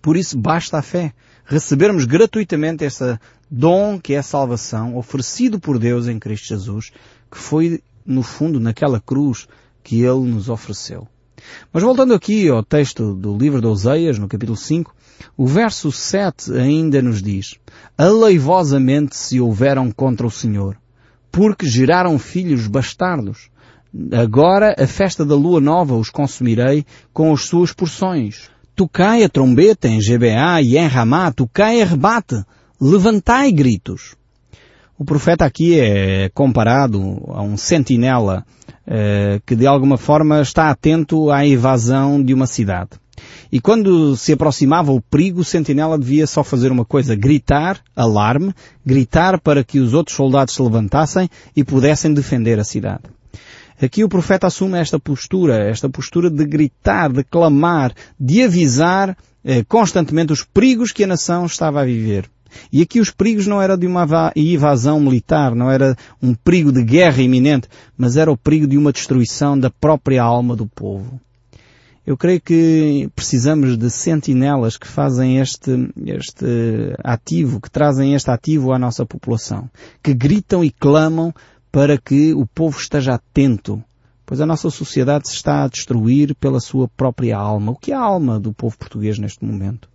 Por 0.00 0.16
isso 0.16 0.38
basta 0.38 0.78
a 0.78 0.82
fé. 0.82 1.12
Recebermos 1.44 2.04
gratuitamente 2.04 2.84
esse 2.84 3.18
dom 3.50 4.00
que 4.00 4.14
é 4.14 4.18
a 4.18 4.22
salvação, 4.22 4.96
oferecido 4.96 5.60
por 5.60 5.78
Deus 5.78 6.08
em 6.08 6.18
Cristo 6.18 6.48
Jesus, 6.48 6.90
que 7.30 7.38
foi, 7.38 7.82
no 8.04 8.22
fundo, 8.22 8.58
naquela 8.58 9.00
cruz 9.00 9.46
que 9.82 10.02
Ele 10.02 10.30
nos 10.30 10.48
ofereceu. 10.48 11.06
Mas 11.72 11.82
voltando 11.82 12.14
aqui 12.14 12.48
ao 12.48 12.64
texto 12.64 13.14
do 13.14 13.36
livro 13.36 13.60
de 13.60 13.66
Oseias, 13.66 14.18
no 14.18 14.26
capítulo 14.26 14.56
5, 14.56 14.95
o 15.36 15.46
verso 15.46 15.92
7 15.92 16.52
ainda 16.52 17.02
nos 17.02 17.22
diz, 17.22 17.56
Aleivosamente 17.96 19.16
se 19.16 19.40
houveram 19.40 19.90
contra 19.90 20.26
o 20.26 20.30
Senhor, 20.30 20.76
porque 21.32 21.66
geraram 21.66 22.18
filhos 22.18 22.66
bastardos. 22.66 23.48
Agora 24.12 24.74
a 24.78 24.86
festa 24.86 25.24
da 25.24 25.34
lua 25.34 25.60
nova 25.60 25.96
os 25.96 26.10
consumirei 26.10 26.84
com 27.12 27.32
as 27.32 27.44
suas 27.44 27.72
porções. 27.72 28.50
Tocai 28.74 29.24
a 29.24 29.28
trombeta 29.28 29.88
em 29.88 29.98
GBA 29.98 30.60
e 30.62 30.76
em 30.76 30.86
Ramá, 30.86 31.32
tocai 31.32 31.80
a 31.80 31.86
rebate, 31.86 32.44
levantai 32.78 33.50
gritos. 33.50 34.14
O 34.98 35.04
profeta 35.04 35.44
aqui 35.44 35.78
é 35.78 36.28
comparado 36.30 37.22
a 37.28 37.42
um 37.42 37.56
sentinela 37.56 38.44
eh, 38.86 39.40
que 39.44 39.56
de 39.56 39.66
alguma 39.66 39.96
forma 39.96 40.40
está 40.40 40.70
atento 40.70 41.30
à 41.30 41.46
evasão 41.46 42.22
de 42.22 42.32
uma 42.32 42.46
cidade. 42.46 42.90
E 43.50 43.60
quando 43.60 44.16
se 44.16 44.32
aproximava 44.32 44.92
o 44.92 45.00
perigo, 45.00 45.40
o 45.40 45.44
sentinela 45.44 45.98
devia 45.98 46.26
só 46.26 46.42
fazer 46.42 46.70
uma 46.70 46.84
coisa, 46.84 47.14
gritar, 47.14 47.80
alarme, 47.94 48.54
gritar 48.84 49.40
para 49.40 49.64
que 49.64 49.78
os 49.78 49.94
outros 49.94 50.16
soldados 50.16 50.54
se 50.54 50.62
levantassem 50.62 51.28
e 51.54 51.64
pudessem 51.64 52.12
defender 52.12 52.58
a 52.58 52.64
cidade. 52.64 53.04
Aqui 53.80 54.02
o 54.02 54.08
profeta 54.08 54.46
assume 54.46 54.78
esta 54.78 54.98
postura, 54.98 55.68
esta 55.68 55.88
postura 55.88 56.30
de 56.30 56.44
gritar, 56.46 57.12
de 57.12 57.22
clamar, 57.22 57.92
de 58.18 58.42
avisar 58.42 59.16
eh, 59.44 59.62
constantemente 59.64 60.32
os 60.32 60.42
perigos 60.42 60.92
que 60.92 61.04
a 61.04 61.06
nação 61.06 61.44
estava 61.44 61.82
a 61.82 61.84
viver. 61.84 62.28
E 62.72 62.80
aqui 62.80 63.00
os 63.00 63.10
perigos 63.10 63.46
não 63.46 63.60
era 63.60 63.76
de 63.76 63.86
uma 63.86 64.32
invasão 64.34 64.98
militar, 64.98 65.54
não 65.54 65.70
era 65.70 65.94
um 66.22 66.34
perigo 66.34 66.72
de 66.72 66.82
guerra 66.82 67.20
iminente, 67.20 67.68
mas 67.98 68.16
era 68.16 68.32
o 68.32 68.36
perigo 68.36 68.66
de 68.66 68.78
uma 68.78 68.92
destruição 68.92 69.58
da 69.58 69.70
própria 69.70 70.22
alma 70.22 70.56
do 70.56 70.66
povo. 70.66 71.20
Eu 72.06 72.16
creio 72.16 72.40
que 72.40 73.10
precisamos 73.16 73.76
de 73.76 73.90
sentinelas 73.90 74.76
que 74.76 74.86
fazem 74.86 75.38
este, 75.40 75.90
este 76.06 76.94
ativo, 77.02 77.60
que 77.60 77.68
trazem 77.68 78.14
este 78.14 78.30
ativo 78.30 78.72
à 78.72 78.78
nossa 78.78 79.04
população, 79.04 79.68
que 80.00 80.14
gritam 80.14 80.62
e 80.62 80.70
clamam 80.70 81.34
para 81.72 81.98
que 81.98 82.32
o 82.32 82.46
povo 82.46 82.78
esteja 82.78 83.14
atento, 83.14 83.82
pois 84.24 84.40
a 84.40 84.46
nossa 84.46 84.70
sociedade 84.70 85.28
se 85.28 85.34
está 85.34 85.64
a 85.64 85.68
destruir 85.68 86.36
pela 86.36 86.60
sua 86.60 86.86
própria 86.86 87.36
alma. 87.36 87.72
O 87.72 87.76
que 87.76 87.90
é 87.90 87.96
a 87.96 88.00
alma 88.00 88.38
do 88.38 88.52
povo 88.52 88.78
português 88.78 89.18
neste 89.18 89.44
momento? 89.44 89.88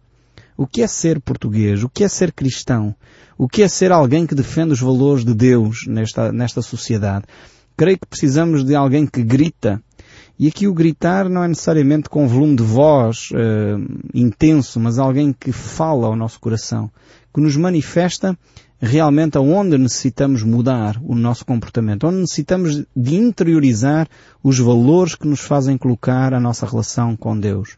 O 0.58 0.68
que 0.68 0.82
é 0.82 0.88
ser 0.88 1.22
português? 1.22 1.82
O 1.82 1.88
que 1.88 2.03
é 2.03 2.10
ser 2.10 2.34
cristão? 2.34 2.94
O 3.38 3.48
que 3.48 3.63
é 3.63 3.70
ser 3.70 3.89
alguém 3.89 4.27
que 4.27 4.36
defende 4.36 4.74
os 4.74 4.82
valores 4.82 5.24
de 5.24 5.34
Deus 5.34 5.86
nesta, 5.88 6.30
nesta 6.30 6.62
sociedade? 6.62 7.24
Creio 7.77 7.98
que 7.98 8.06
precisamos 8.06 8.65
de 8.65 8.75
alguém 8.75 9.08
que 9.08 9.24
grita 9.24 9.82
e 10.41 10.48
aqui 10.48 10.67
o 10.67 10.74
gritar 10.74 11.29
não 11.29 11.43
é 11.43 11.48
necessariamente 11.48 12.10
com 12.10 12.27
volume 12.27 12.55
de 12.55 12.63
voz 12.63 13.29
uh, 13.29 14.00
intenso, 14.12 14.79
mas 14.79 14.98
alguém 14.98 15.31
que 15.31 15.51
fala 15.51 16.07
ao 16.07 16.15
nosso 16.15 16.39
coração, 16.39 16.89
que 17.31 17.39
nos 17.39 17.55
manifesta 17.55 18.36
realmente 18.79 19.38
aonde 19.38 19.77
necessitamos 19.77 20.41
mudar 20.41 21.00
o 21.03 21.13
nosso 21.13 21.45
comportamento, 21.45 22.07
onde 22.07 22.21
necessitamos 22.21 22.83
de 22.95 23.15
interiorizar 23.15 24.07
os 24.43 24.57
valores 24.57 25.13
que 25.13 25.27
nos 25.27 25.41
fazem 25.41 25.77
colocar 25.77 26.33
a 26.33 26.39
nossa 26.39 26.65
relação 26.65 27.15
com 27.15 27.39
Deus. 27.39 27.77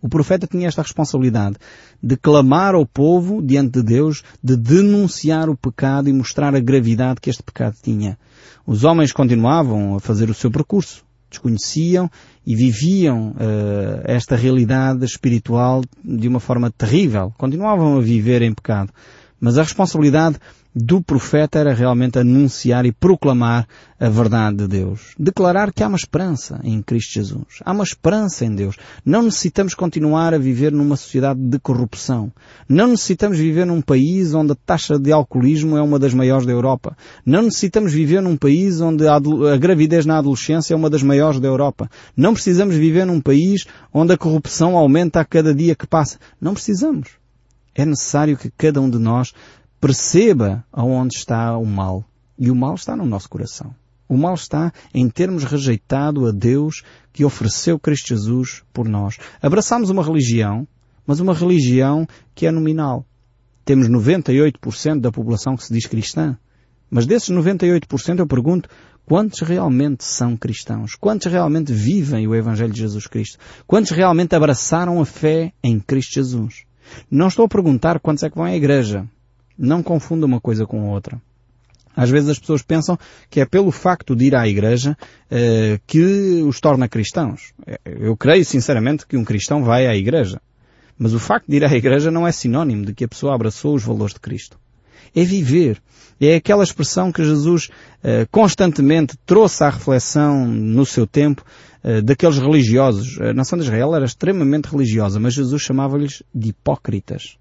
O 0.00 0.08
profeta 0.08 0.46
tinha 0.46 0.66
esta 0.66 0.80
responsabilidade 0.80 1.56
de 2.02 2.16
clamar 2.16 2.74
ao 2.74 2.86
povo 2.86 3.42
diante 3.42 3.72
de 3.72 3.82
Deus, 3.82 4.22
de 4.42 4.56
denunciar 4.56 5.50
o 5.50 5.56
pecado 5.58 6.08
e 6.08 6.12
mostrar 6.14 6.54
a 6.54 6.58
gravidade 6.58 7.20
que 7.20 7.28
este 7.28 7.42
pecado 7.42 7.76
tinha. 7.82 8.18
Os 8.66 8.82
homens 8.82 9.12
continuavam 9.12 9.96
a 9.96 10.00
fazer 10.00 10.30
o 10.30 10.34
seu 10.34 10.50
percurso 10.50 11.04
desconheciam 11.30 12.10
e 12.46 12.54
viviam 12.54 13.30
uh, 13.30 14.02
esta 14.04 14.36
realidade 14.36 15.04
espiritual 15.04 15.82
de 16.04 16.28
uma 16.28 16.40
forma 16.40 16.70
terrível. 16.70 17.32
Continuavam 17.38 17.96
a 17.96 18.00
viver 18.00 18.42
em 18.42 18.52
pecado. 18.52 18.92
Mas 19.40 19.56
a 19.56 19.62
responsabilidade 19.62 20.38
do 20.74 21.02
profeta 21.02 21.58
era 21.58 21.74
realmente 21.74 22.18
anunciar 22.18 22.86
e 22.86 22.92
proclamar 22.92 23.66
a 23.98 24.08
verdade 24.08 24.58
de 24.58 24.68
Deus. 24.68 25.14
Declarar 25.18 25.72
que 25.72 25.82
há 25.82 25.88
uma 25.88 25.96
esperança 25.96 26.60
em 26.62 26.80
Cristo 26.80 27.14
Jesus. 27.14 27.58
Há 27.64 27.72
uma 27.72 27.82
esperança 27.82 28.44
em 28.44 28.54
Deus. 28.54 28.76
Não 29.04 29.22
necessitamos 29.22 29.74
continuar 29.74 30.32
a 30.32 30.38
viver 30.38 30.70
numa 30.70 30.96
sociedade 30.96 31.40
de 31.40 31.58
corrupção. 31.58 32.32
Não 32.68 32.86
necessitamos 32.88 33.38
viver 33.38 33.66
num 33.66 33.82
país 33.82 34.32
onde 34.32 34.52
a 34.52 34.54
taxa 34.54 34.98
de 34.98 35.10
alcoolismo 35.10 35.76
é 35.76 35.82
uma 35.82 35.98
das 35.98 36.14
maiores 36.14 36.46
da 36.46 36.52
Europa. 36.52 36.96
Não 37.26 37.42
necessitamos 37.42 37.92
viver 37.92 38.22
num 38.22 38.36
país 38.36 38.80
onde 38.80 39.06
a 39.08 39.18
gravidez 39.58 40.06
na 40.06 40.18
adolescência 40.18 40.72
é 40.72 40.76
uma 40.76 40.88
das 40.88 41.02
maiores 41.02 41.40
da 41.40 41.48
Europa. 41.48 41.90
Não 42.16 42.32
precisamos 42.32 42.76
viver 42.76 43.04
num 43.04 43.20
país 43.20 43.66
onde 43.92 44.12
a 44.12 44.18
corrupção 44.18 44.76
aumenta 44.76 45.20
a 45.20 45.24
cada 45.24 45.52
dia 45.52 45.74
que 45.74 45.86
passa. 45.86 46.18
Não 46.40 46.54
precisamos. 46.54 47.19
É 47.74 47.84
necessário 47.84 48.36
que 48.36 48.50
cada 48.50 48.80
um 48.80 48.90
de 48.90 48.98
nós 48.98 49.32
perceba 49.80 50.64
aonde 50.72 51.16
está 51.16 51.56
o 51.56 51.64
mal. 51.64 52.04
E 52.38 52.50
o 52.50 52.54
mal 52.54 52.74
está 52.74 52.96
no 52.96 53.06
nosso 53.06 53.28
coração. 53.28 53.74
O 54.08 54.16
mal 54.16 54.34
está 54.34 54.72
em 54.92 55.08
termos 55.08 55.44
rejeitado 55.44 56.26
a 56.26 56.32
Deus 56.32 56.82
que 57.12 57.24
ofereceu 57.24 57.78
Cristo 57.78 58.08
Jesus 58.08 58.62
por 58.72 58.88
nós. 58.88 59.18
Abraçamos 59.40 59.88
uma 59.88 60.02
religião, 60.02 60.66
mas 61.06 61.20
uma 61.20 61.32
religião 61.32 62.06
que 62.34 62.46
é 62.46 62.50
nominal. 62.50 63.06
Temos 63.64 63.88
98% 63.88 65.00
da 65.00 65.12
população 65.12 65.56
que 65.56 65.64
se 65.64 65.72
diz 65.72 65.86
cristã. 65.86 66.36
Mas 66.90 67.06
desses 67.06 67.28
98% 67.28 68.18
eu 68.18 68.26
pergunto, 68.26 68.68
quantos 69.06 69.40
realmente 69.40 70.02
são 70.04 70.36
cristãos? 70.36 70.96
Quantos 70.96 71.30
realmente 71.30 71.72
vivem 71.72 72.26
o 72.26 72.34
Evangelho 72.34 72.72
de 72.72 72.80
Jesus 72.80 73.06
Cristo? 73.06 73.38
Quantos 73.64 73.92
realmente 73.92 74.34
abraçaram 74.34 75.00
a 75.00 75.04
fé 75.04 75.52
em 75.62 75.78
Cristo 75.78 76.14
Jesus? 76.14 76.64
Não 77.10 77.28
estou 77.28 77.44
a 77.44 77.48
perguntar 77.48 78.00
quantos 78.00 78.22
é 78.22 78.30
que 78.30 78.36
vão 78.36 78.44
à 78.44 78.54
igreja. 78.54 79.06
Não 79.58 79.82
confunda 79.82 80.26
uma 80.26 80.40
coisa 80.40 80.66
com 80.66 80.80
a 80.80 80.92
outra. 80.92 81.20
Às 81.94 82.08
vezes 82.08 82.30
as 82.30 82.38
pessoas 82.38 82.62
pensam 82.62 82.98
que 83.28 83.40
é 83.40 83.44
pelo 83.44 83.70
facto 83.70 84.14
de 84.14 84.26
ir 84.26 84.34
à 84.34 84.46
igreja 84.48 84.96
uh, 85.26 85.80
que 85.86 86.42
os 86.46 86.60
torna 86.60 86.88
cristãos. 86.88 87.52
Eu 87.84 88.16
creio 88.16 88.44
sinceramente 88.44 89.06
que 89.06 89.16
um 89.16 89.24
cristão 89.24 89.62
vai 89.62 89.86
à 89.86 89.94
igreja. 89.94 90.40
Mas 90.98 91.14
o 91.14 91.18
facto 91.18 91.46
de 91.48 91.56
ir 91.56 91.64
à 91.64 91.74
igreja 91.74 92.10
não 92.10 92.26
é 92.26 92.32
sinónimo 92.32 92.84
de 92.84 92.94
que 92.94 93.04
a 93.04 93.08
pessoa 93.08 93.34
abraçou 93.34 93.74
os 93.74 93.82
valores 93.82 94.14
de 94.14 94.20
Cristo. 94.20 94.58
É 95.14 95.24
viver. 95.24 95.82
É 96.20 96.36
aquela 96.36 96.62
expressão 96.62 97.10
que 97.10 97.24
Jesus 97.24 97.66
uh, 97.66 98.28
constantemente 98.30 99.16
trouxe 99.26 99.64
à 99.64 99.70
reflexão 99.70 100.46
no 100.46 100.86
seu 100.86 101.06
tempo 101.06 101.44
daqueles 102.04 102.38
religiosos. 102.38 103.20
A 103.20 103.32
nação 103.32 103.58
de 103.58 103.64
Israel 103.64 103.94
era 103.94 104.04
extremamente 104.04 104.66
religiosa, 104.66 105.18
mas 105.18 105.34
Jesus 105.34 105.62
chamava-lhes 105.62 106.22
de 106.34 106.50
hipócritas 106.50 107.38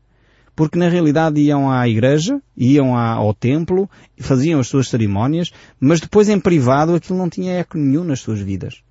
porque 0.60 0.77
na 0.77 0.89
realidade 0.89 1.39
iam 1.39 1.72
à 1.72 1.88
igreja, 1.88 2.41
iam 2.58 2.93
ao 2.93 3.34
templo, 3.34 3.89
faziam 4.19 4.60
as 4.60 4.67
suas 4.67 4.89
cerimónias, 4.89 5.51
mas 5.79 6.01
depois 6.01 6.27
em 6.27 6.38
privado 6.38 6.93
aquilo 6.93 7.17
não 7.17 7.29
tinha 7.29 7.53
eco 7.53 7.77
nenhum 7.77 8.03
nas 8.03 8.19
suas 8.19 8.41
vidas. 8.41 8.84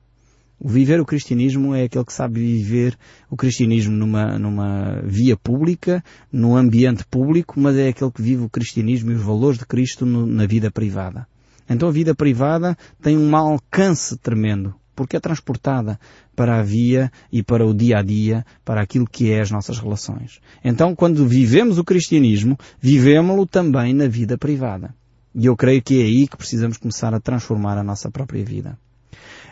O 0.58 0.66
viver 0.66 0.98
o 0.98 1.04
cristianismo 1.04 1.74
é 1.74 1.82
aquele 1.82 2.06
que 2.06 2.12
sabe 2.14 2.40
viver 2.40 2.96
o 3.28 3.36
cristianismo 3.36 3.94
numa, 3.94 4.38
numa 4.38 5.02
via 5.04 5.36
pública, 5.36 6.02
num 6.32 6.56
ambiente 6.56 7.04
público, 7.04 7.60
mas 7.60 7.76
é 7.76 7.88
aquele 7.88 8.12
que 8.12 8.22
vive 8.22 8.44
o 8.44 8.48
cristianismo 8.48 9.12
e 9.12 9.14
os 9.16 9.22
valores 9.22 9.58
de 9.58 9.66
Cristo 9.66 10.06
no, 10.06 10.24
na 10.24 10.46
vida 10.46 10.70
privada. 10.70 11.28
Então 11.68 11.90
a 11.90 11.92
vida 11.92 12.14
privada 12.14 12.78
tem 13.02 13.18
um 13.18 13.36
alcance 13.36 14.16
tremendo 14.16 14.74
porque 14.98 15.16
é 15.16 15.20
transportada 15.20 15.96
para 16.34 16.58
a 16.58 16.62
via 16.64 17.08
e 17.30 17.40
para 17.40 17.64
o 17.64 17.72
dia 17.72 17.98
a 17.98 18.02
dia, 18.02 18.44
para 18.64 18.80
aquilo 18.80 19.06
que 19.08 19.30
é 19.30 19.40
as 19.40 19.48
nossas 19.48 19.78
relações. 19.78 20.40
Então, 20.64 20.92
quando 20.92 21.24
vivemos 21.24 21.78
o 21.78 21.84
cristianismo, 21.84 22.58
vivemos-lo 22.80 23.46
também 23.46 23.94
na 23.94 24.08
vida 24.08 24.36
privada. 24.36 24.92
E 25.32 25.46
eu 25.46 25.56
creio 25.56 25.80
que 25.80 26.00
é 26.00 26.04
aí 26.04 26.26
que 26.26 26.36
precisamos 26.36 26.78
começar 26.78 27.14
a 27.14 27.20
transformar 27.20 27.78
a 27.78 27.84
nossa 27.84 28.10
própria 28.10 28.44
vida. 28.44 28.76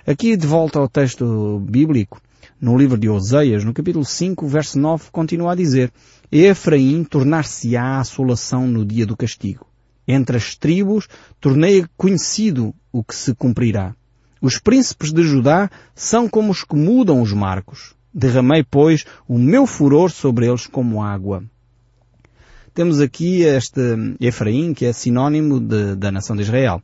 Aqui, 0.05 0.37
de 0.37 0.49
volta 0.49 0.81
ao 0.81 0.89
texto 0.89 1.61
bíblico, 1.61 2.21
no 2.61 2.77
livro 2.77 2.99
de 2.99 3.09
Oseias, 3.09 3.63
no 3.63 3.73
capítulo 3.73 4.05
5, 4.05 4.49
verso 4.49 4.77
9, 4.81 5.13
continua 5.13 5.53
a 5.53 5.55
dizer 5.55 5.93
Efraim 6.33 7.05
tornar-se-á 7.05 8.01
assolação 8.01 8.67
no 8.67 8.85
dia 8.85 9.07
do 9.07 9.17
castigo. 9.17 9.65
Entre 10.09 10.37
as 10.37 10.57
tribos 10.57 11.07
tornei 11.41 11.87
conhecido 11.97 12.75
o 12.91 13.05
que 13.05 13.15
se 13.15 13.33
cumprirá. 13.33 13.95
Os 14.41 14.59
príncipes 14.59 15.13
de 15.13 15.23
Judá 15.23 15.71
são 15.95 16.29
como 16.29 16.53
os 16.53 16.63
que 16.65 16.77
mudam 16.77 17.23
os 17.23 17.33
marcos. 17.33 17.95
Derramei, 18.13 18.65
pois, 18.65 19.05
o 19.29 19.39
meu 19.39 19.67
furor 19.67 20.11
sobre 20.11 20.47
eles 20.47 20.67
como 20.67 21.03
água. 21.03 21.45
Temos 22.77 23.01
aqui 23.01 23.41
este 23.41 23.81
Efraim, 24.21 24.75
que 24.75 24.85
é 24.85 24.93
sinónimo 24.93 25.59
de, 25.59 25.97
da 25.97 26.13
nação 26.13 26.37
de 26.37 26.43
Israel. 26.43 26.83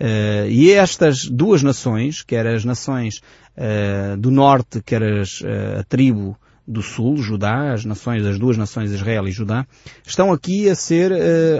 Uh, 0.00 0.48
e 0.48 0.72
estas 0.72 1.26
duas 1.26 1.62
nações, 1.62 2.22
quer 2.22 2.44
as 2.44 2.64
nações 2.64 3.20
uh, 3.56 4.16
do 4.16 4.30
norte, 4.30 4.80
quer 4.84 5.02
as, 5.02 5.40
uh, 5.40 5.78
a 5.80 5.84
tribo 5.84 6.36
do 6.66 6.82
sul, 6.82 7.16
Judá, 7.18 7.72
as 7.72 7.84
nações, 7.84 8.26
as 8.26 8.36
duas 8.36 8.56
nações 8.56 8.90
Israel 8.90 9.28
e 9.28 9.32
Judá, 9.32 9.64
estão 10.04 10.32
aqui 10.32 10.68
a 10.68 10.74
ser 10.74 11.12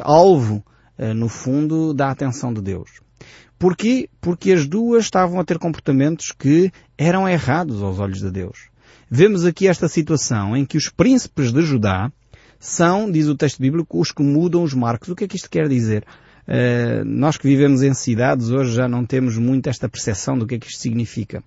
alvo, 0.03 0.63
no 1.17 1.29
fundo, 1.29 1.95
da 1.95 2.11
atenção 2.11 2.53
de 2.53 2.61
Deus. 2.61 3.01
Porquê? 3.59 4.09
Porque 4.21 4.53
as 4.53 4.67
duas 4.67 5.05
estavam 5.05 5.41
a 5.41 5.45
ter 5.45 5.59
comportamentos 5.59 6.33
que 6.33 6.71
eram 6.97 7.29
errados 7.29 7.83
aos 7.83 7.99
olhos 7.99 8.21
de 8.21 8.31
Deus. 8.31 8.69
Vemos 9.11 9.45
aqui 9.45 9.67
esta 9.67 9.89
situação 9.89 10.57
em 10.57 10.65
que 10.65 10.77
os 10.77 10.89
príncipes 10.89 11.53
de 11.53 11.63
Judá 11.63 12.13
são, 12.61 13.11
diz 13.11 13.27
o 13.27 13.35
texto 13.35 13.61
bíblico, 13.61 14.01
os 14.01 14.13
que 14.13 14.23
mudam 14.23 14.63
os 14.63 14.75
marcos. 14.75 15.09
O 15.09 15.17
que 15.17 15.25
é 15.25 15.29
que 15.29 15.37
isto 15.37 15.51
quer 15.51 15.69
dizer? 15.69 16.05
Uh, 16.47 17.05
nós 17.05 17.37
que 17.37 17.47
vivemos 17.47 17.83
em 17.83 17.93
cidades 17.95 18.51
hoje 18.51 18.75
já 18.75 18.89
não 18.89 19.05
temos 19.05 19.37
muito 19.37 19.69
esta 19.69 19.89
percepção 19.89 20.39
do 20.39 20.47
que 20.47 20.55
é 20.55 20.59
que 20.59 20.67
isto 20.67 20.81
significa. 20.81 21.43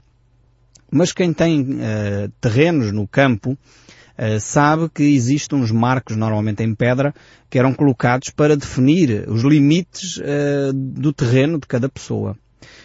Mas 0.92 1.14
quem 1.14 1.32
tem 1.32 1.62
uh, 1.62 2.30
terrenos 2.42 2.92
no 2.92 3.08
campo 3.08 3.52
uh, 3.52 4.40
sabe 4.42 4.90
que 4.94 5.04
existem 5.04 5.58
uns 5.58 5.72
marcos, 5.72 6.18
normalmente 6.18 6.62
em 6.62 6.76
pedra, 6.76 7.14
que 7.50 7.58
eram 7.58 7.74
colocados 7.74 8.30
para 8.30 8.58
definir 8.58 9.24
os 9.30 9.44
limites 9.44 10.18
uh, 10.18 10.74
do 10.74 11.14
terreno 11.14 11.58
de 11.58 11.66
cada 11.66 11.88
pessoa. 11.88 12.36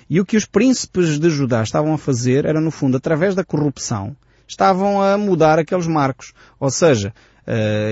E 0.09 0.21
o 0.21 0.25
que 0.25 0.37
os 0.37 0.45
príncipes 0.45 1.19
de 1.19 1.29
Judá 1.29 1.65
estavam 1.65 1.93
a 1.93 1.99
fazer 1.99 2.45
era, 2.45 2.61
no 2.61 2.71
fundo, 2.71 2.97
através 2.97 3.35
da 3.35 3.45
corrupção, 3.45 4.17
estavam 4.47 5.03
a 5.03 5.19
mudar 5.19 5.59
aqueles 5.59 5.89
marcos. 5.89 6.33
Ou 6.61 6.71
seja, 6.71 7.13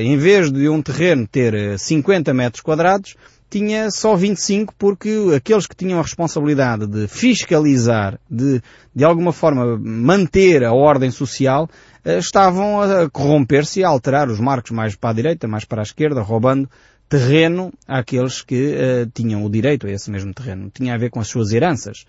em 0.01 0.17
vez 0.17 0.51
de 0.51 0.69
um 0.69 0.81
terreno 0.81 1.27
ter 1.27 1.77
50 1.77 2.33
metros 2.33 2.63
quadrados, 2.63 3.17
tinha 3.51 3.91
só 3.91 4.17
25 4.17 4.75
porque 4.77 5.33
aqueles 5.37 5.67
que 5.67 5.77
tinham 5.77 5.99
a 5.99 6.03
responsabilidade 6.03 6.87
de 6.87 7.07
fiscalizar, 7.07 8.19
de, 8.31 8.61
de 8.95 9.05
alguma 9.05 9.33
forma 9.33 9.79
manter 9.79 10.65
a 10.65 10.73
ordem 10.73 11.11
social, 11.11 11.69
eh, 12.05 12.19
estavam 12.19 12.81
a 12.81 13.09
corromper-se 13.09 13.81
e 13.81 13.85
a 13.85 13.89
alterar 13.89 14.29
os 14.29 14.41
marcos 14.41 14.71
mais 14.71 14.97
para 14.97 15.11
a 15.11 15.15
direita, 15.15 15.47
mais 15.47 15.65
para 15.65 15.83
a 15.83 15.85
esquerda, 15.85 16.21
roubando 16.21 16.69
terreno 17.09 17.73
àqueles 17.87 18.43
que 18.43 18.75
uh, 18.75 19.11
tinham 19.13 19.45
o 19.45 19.51
direito 19.51 19.87
a 19.87 19.91
esse 19.91 20.11
mesmo 20.11 20.33
terreno. 20.33 20.71
Tinha 20.73 20.95
a 20.95 20.99
ver 20.99 21.11
com 21.11 21.21
as 21.21 21.29
suas 21.29 21.53
heranças. 21.53 22.05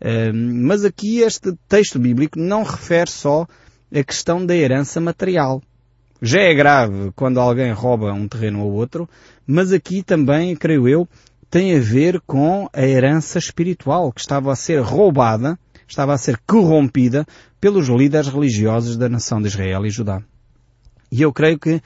Uh, 0.00 0.34
mas 0.34 0.84
aqui 0.84 1.20
este 1.20 1.52
texto 1.68 1.98
bíblico 1.98 2.38
não 2.38 2.62
refere 2.62 3.10
só 3.10 3.46
a 3.94 4.04
questão 4.04 4.44
da 4.44 4.54
herança 4.54 5.00
material. 5.00 5.62
Já 6.22 6.40
é 6.40 6.54
grave 6.54 7.12
quando 7.16 7.40
alguém 7.40 7.72
rouba 7.72 8.12
um 8.12 8.28
terreno 8.28 8.60
ao 8.60 8.70
outro, 8.70 9.08
mas 9.46 9.72
aqui 9.72 10.02
também, 10.02 10.54
creio 10.54 10.86
eu, 10.86 11.08
tem 11.50 11.76
a 11.76 11.80
ver 11.80 12.20
com 12.26 12.68
a 12.72 12.82
herança 12.82 13.38
espiritual 13.38 14.12
que 14.12 14.20
estava 14.20 14.52
a 14.52 14.56
ser 14.56 14.80
roubada, 14.80 15.58
estava 15.88 16.12
a 16.12 16.18
ser 16.18 16.38
corrompida 16.46 17.26
pelos 17.60 17.88
líderes 17.88 18.28
religiosos 18.28 18.96
da 18.96 19.08
nação 19.08 19.40
de 19.40 19.48
Israel 19.48 19.84
e 19.86 19.90
Judá. 19.90 20.22
E 21.10 21.22
eu 21.22 21.32
creio 21.32 21.58
que 21.58 21.76
uh, 21.76 21.80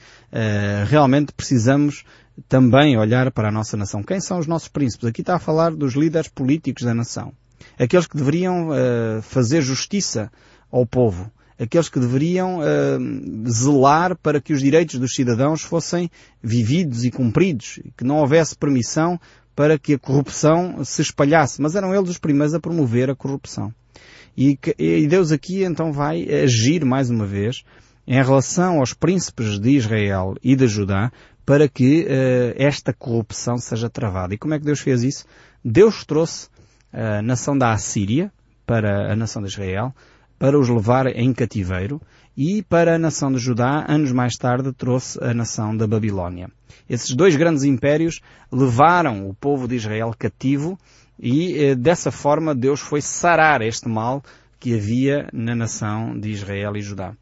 realmente 0.87 1.33
precisamos 1.33 2.03
também 2.47 2.97
olhar 2.97 3.31
para 3.31 3.47
a 3.47 3.51
nossa 3.51 3.75
nação. 3.75 4.03
Quem 4.03 4.19
são 4.19 4.37
os 4.37 4.45
nossos 4.45 4.67
príncipes? 4.67 5.07
Aqui 5.07 5.21
está 5.21 5.35
a 5.35 5.39
falar 5.39 5.71
dos 5.71 5.93
líderes 5.93 6.27
políticos 6.27 6.83
da 6.83 6.93
nação. 6.93 7.33
Aqueles 7.79 8.05
que 8.05 8.17
deveriam 8.17 8.69
uh, 8.69 9.21
fazer 9.23 9.61
justiça 9.61 10.31
ao 10.69 10.85
povo 10.85 11.31
aqueles 11.59 11.89
que 11.89 11.99
deveriam 11.99 12.59
uh, 12.59 13.49
zelar 13.49 14.17
para 14.17 14.41
que 14.41 14.53
os 14.53 14.61
direitos 14.61 14.99
dos 14.99 15.15
cidadãos 15.15 15.61
fossem 15.61 16.09
vividos 16.41 17.05
e 17.05 17.11
cumpridos, 17.11 17.79
que 17.97 18.03
não 18.03 18.17
houvesse 18.17 18.55
permissão 18.55 19.19
para 19.55 19.79
que 19.79 19.93
a 19.93 19.99
corrupção 19.99 20.83
se 20.83 21.01
espalhasse, 21.01 21.61
mas 21.61 21.75
eram 21.75 21.95
eles 21.95 22.09
os 22.09 22.17
primeiros 22.17 22.53
a 22.53 22.59
promover 22.59 23.09
a 23.09 23.15
corrupção. 23.15 23.73
E, 24.37 24.59
e 24.77 25.07
Deus 25.07 25.31
aqui 25.31 25.63
então 25.63 25.93
vai 25.93 26.27
agir 26.43 26.83
mais 26.83 27.09
uma 27.09 27.25
vez 27.25 27.63
em 28.05 28.21
relação 28.21 28.79
aos 28.79 28.93
príncipes 28.93 29.57
de 29.57 29.77
Israel 29.77 30.35
e 30.43 30.55
de 30.55 30.67
Judá 30.67 31.11
para 31.45 31.69
que 31.69 32.03
uh, 32.03 32.53
esta 32.57 32.91
corrupção 32.91 33.57
seja 33.57 33.89
travada. 33.89 34.33
E 34.33 34.37
como 34.37 34.53
é 34.53 34.59
que 34.59 34.65
Deus 34.65 34.79
fez 34.79 35.03
isso? 35.03 35.25
Deus 35.63 36.03
trouxe 36.03 36.49
a 36.91 37.21
nação 37.21 37.57
da 37.57 37.71
Assíria 37.71 38.31
para 38.65 39.13
a 39.13 39.15
nação 39.15 39.41
de 39.41 39.47
Israel, 39.49 39.93
para 40.37 40.59
os 40.59 40.69
levar 40.69 41.07
em 41.07 41.33
cativeiro 41.33 42.01
e 42.35 42.61
para 42.61 42.95
a 42.95 42.99
nação 42.99 43.31
de 43.31 43.39
Judá, 43.39 43.85
anos 43.87 44.11
mais 44.11 44.35
tarde, 44.35 44.73
trouxe 44.73 45.17
a 45.23 45.33
nação 45.33 45.75
da 45.75 45.87
Babilónia. 45.87 46.49
Esses 46.89 47.15
dois 47.15 47.35
grandes 47.35 47.63
impérios 47.63 48.21
levaram 48.51 49.29
o 49.29 49.33
povo 49.33 49.67
de 49.67 49.75
Israel 49.75 50.13
cativo 50.17 50.77
e 51.19 51.57
eh, 51.57 51.75
dessa 51.75 52.11
forma 52.11 52.53
Deus 52.53 52.79
foi 52.79 53.01
sarar 53.01 53.61
este 53.61 53.87
mal 53.87 54.21
que 54.59 54.75
havia 54.75 55.29
na 55.31 55.55
nação 55.55 56.19
de 56.19 56.29
Israel 56.29 56.75
e 56.75 56.81
Judá. 56.81 57.13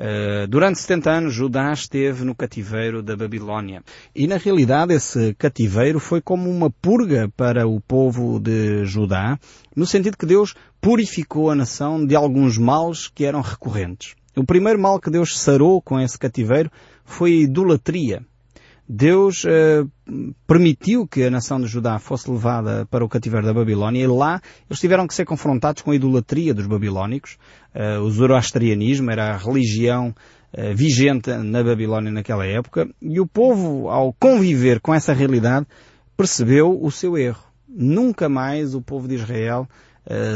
Uh, 0.00 0.46
durante 0.48 0.80
70 0.80 1.10
anos 1.10 1.34
Judá 1.34 1.70
esteve 1.74 2.24
no 2.24 2.34
cativeiro 2.34 3.02
da 3.02 3.14
Babilónia. 3.14 3.82
E 4.14 4.26
na 4.26 4.38
realidade 4.38 4.94
esse 4.94 5.34
cativeiro 5.34 6.00
foi 6.00 6.22
como 6.22 6.48
uma 6.48 6.70
purga 6.70 7.30
para 7.36 7.68
o 7.68 7.78
povo 7.82 8.40
de 8.40 8.86
Judá, 8.86 9.38
no 9.76 9.84
sentido 9.84 10.16
que 10.16 10.24
Deus 10.24 10.54
purificou 10.80 11.50
a 11.50 11.54
nação 11.54 12.06
de 12.06 12.16
alguns 12.16 12.56
males 12.56 13.08
que 13.14 13.26
eram 13.26 13.42
recorrentes. 13.42 14.14
O 14.34 14.42
primeiro 14.42 14.80
mal 14.80 14.98
que 14.98 15.10
Deus 15.10 15.38
sarou 15.38 15.82
com 15.82 16.00
esse 16.00 16.18
cativeiro 16.18 16.70
foi 17.04 17.32
a 17.32 17.42
idolatria. 17.42 18.24
Deus 18.92 19.44
uh, 19.44 19.88
permitiu 20.48 21.06
que 21.06 21.22
a 21.22 21.30
nação 21.30 21.60
de 21.60 21.68
Judá 21.68 22.00
fosse 22.00 22.28
levada 22.28 22.84
para 22.90 23.04
o 23.04 23.08
cativeiro 23.08 23.46
da 23.46 23.54
Babilónia 23.54 24.02
e 24.02 24.06
lá 24.08 24.42
eles 24.68 24.80
tiveram 24.80 25.06
que 25.06 25.14
ser 25.14 25.24
confrontados 25.24 25.80
com 25.82 25.92
a 25.92 25.94
idolatria 25.94 26.52
dos 26.52 26.66
babilónicos. 26.66 27.38
Uh, 27.72 28.00
o 28.00 28.10
zoroastrianismo 28.10 29.08
era 29.08 29.32
a 29.32 29.36
religião 29.36 30.08
uh, 30.08 30.74
vigente 30.74 31.30
na 31.30 31.62
Babilónia 31.62 32.10
naquela 32.10 32.44
época 32.44 32.90
e 33.00 33.20
o 33.20 33.28
povo, 33.28 33.88
ao 33.88 34.12
conviver 34.12 34.80
com 34.80 34.92
essa 34.92 35.12
realidade, 35.12 35.68
percebeu 36.16 36.76
o 36.82 36.90
seu 36.90 37.16
erro. 37.16 37.44
Nunca 37.68 38.28
mais 38.28 38.74
o 38.74 38.82
povo 38.82 39.06
de 39.06 39.14
Israel 39.14 39.68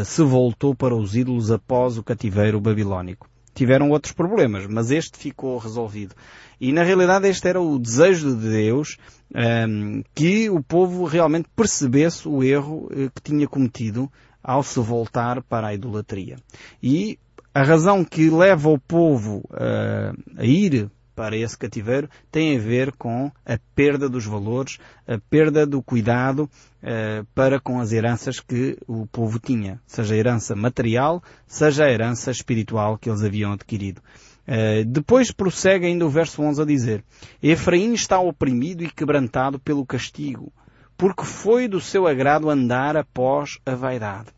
se 0.04 0.22
voltou 0.22 0.72
para 0.72 0.94
os 0.94 1.16
ídolos 1.16 1.50
após 1.50 1.98
o 1.98 2.02
cativeiro 2.04 2.60
babilónico 2.60 3.26
tiveram 3.54 3.90
outros 3.90 4.12
problemas, 4.12 4.66
mas 4.66 4.90
este 4.90 5.18
ficou 5.18 5.58
resolvido. 5.58 6.14
E 6.60 6.72
na 6.72 6.82
realidade 6.82 7.28
este 7.28 7.48
era 7.48 7.60
o 7.60 7.78
desejo 7.78 8.34
de 8.36 8.50
Deus 8.50 8.96
um, 9.34 9.38
ehm, 9.38 10.02
que 10.14 10.50
o 10.50 10.62
povo 10.62 11.04
realmente 11.04 11.48
percebesse 11.54 12.28
o 12.28 12.42
erro 12.42 12.88
eh, 12.90 13.10
que 13.14 13.22
tinha 13.22 13.46
cometido 13.46 14.10
ao 14.42 14.62
se 14.62 14.78
voltar 14.80 15.42
para 15.42 15.68
a 15.68 15.74
idolatria. 15.74 16.36
E 16.82 17.18
a 17.54 17.62
razão 17.62 18.04
que 18.04 18.28
leva 18.28 18.68
o 18.68 18.78
povo 18.78 19.42
uh, 19.50 20.12
a 20.36 20.44
ir 20.44 20.90
para 21.14 21.36
esse 21.36 21.56
cativeiro 21.56 22.08
tem 22.30 22.56
a 22.56 22.60
ver 22.60 22.92
com 22.92 23.30
a 23.44 23.58
perda 23.74 24.08
dos 24.08 24.24
valores, 24.24 24.78
a 25.06 25.18
perda 25.30 25.66
do 25.66 25.82
cuidado 25.82 26.50
uh, 26.82 27.24
para 27.34 27.60
com 27.60 27.80
as 27.80 27.92
heranças 27.92 28.40
que 28.40 28.76
o 28.86 29.06
povo 29.06 29.38
tinha, 29.38 29.80
seja 29.86 30.14
a 30.14 30.18
herança 30.18 30.54
material, 30.56 31.22
seja 31.46 31.84
a 31.84 31.90
herança 31.90 32.30
espiritual 32.30 32.98
que 32.98 33.08
eles 33.08 33.22
haviam 33.22 33.52
adquirido. 33.52 34.00
Uh, 34.46 34.84
depois 34.84 35.32
prossegue 35.32 35.86
ainda 35.86 36.04
o 36.04 36.10
verso 36.10 36.42
11 36.42 36.62
a 36.62 36.64
dizer, 36.64 37.04
Efraim 37.42 37.94
está 37.94 38.18
oprimido 38.18 38.82
e 38.82 38.90
quebrantado 38.90 39.58
pelo 39.58 39.86
castigo, 39.86 40.52
porque 40.96 41.24
foi 41.24 41.68
do 41.68 41.80
seu 41.80 42.06
agrado 42.06 42.50
andar 42.50 42.96
após 42.96 43.58
a 43.64 43.74
vaidade. 43.74 44.28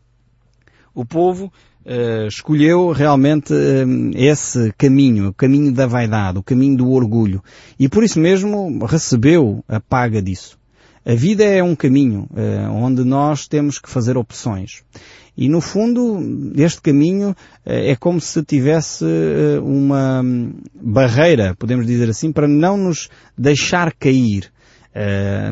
O 0.93 1.05
povo 1.05 1.51
uh, 1.87 2.27
escolheu 2.27 2.91
realmente 2.91 3.53
uh, 3.53 4.11
esse 4.15 4.73
caminho, 4.77 5.29
o 5.29 5.33
caminho 5.33 5.71
da 5.71 5.87
vaidade, 5.87 6.37
o 6.37 6.43
caminho 6.43 6.77
do 6.77 6.91
orgulho. 6.91 7.41
E 7.79 7.87
por 7.87 8.03
isso 8.03 8.19
mesmo 8.19 8.85
recebeu 8.85 9.63
a 9.67 9.79
paga 9.79 10.21
disso. 10.21 10.57
A 11.05 11.15
vida 11.15 11.43
é 11.43 11.63
um 11.63 11.75
caminho 11.75 12.27
uh, 12.31 12.71
onde 12.73 13.03
nós 13.03 13.47
temos 13.47 13.79
que 13.79 13.89
fazer 13.89 14.17
opções. 14.17 14.83
E 15.37 15.47
no 15.47 15.61
fundo, 15.61 16.19
este 16.55 16.81
caminho 16.81 17.35
é 17.63 17.95
como 17.95 18.19
se 18.19 18.43
tivesse 18.43 19.05
uma 19.61 20.23
barreira, 20.73 21.55
podemos 21.59 21.85
dizer 21.85 22.09
assim, 22.09 22.31
para 22.31 22.47
não 22.47 22.75
nos 22.75 23.07
deixar 23.37 23.93
cair. 23.93 24.51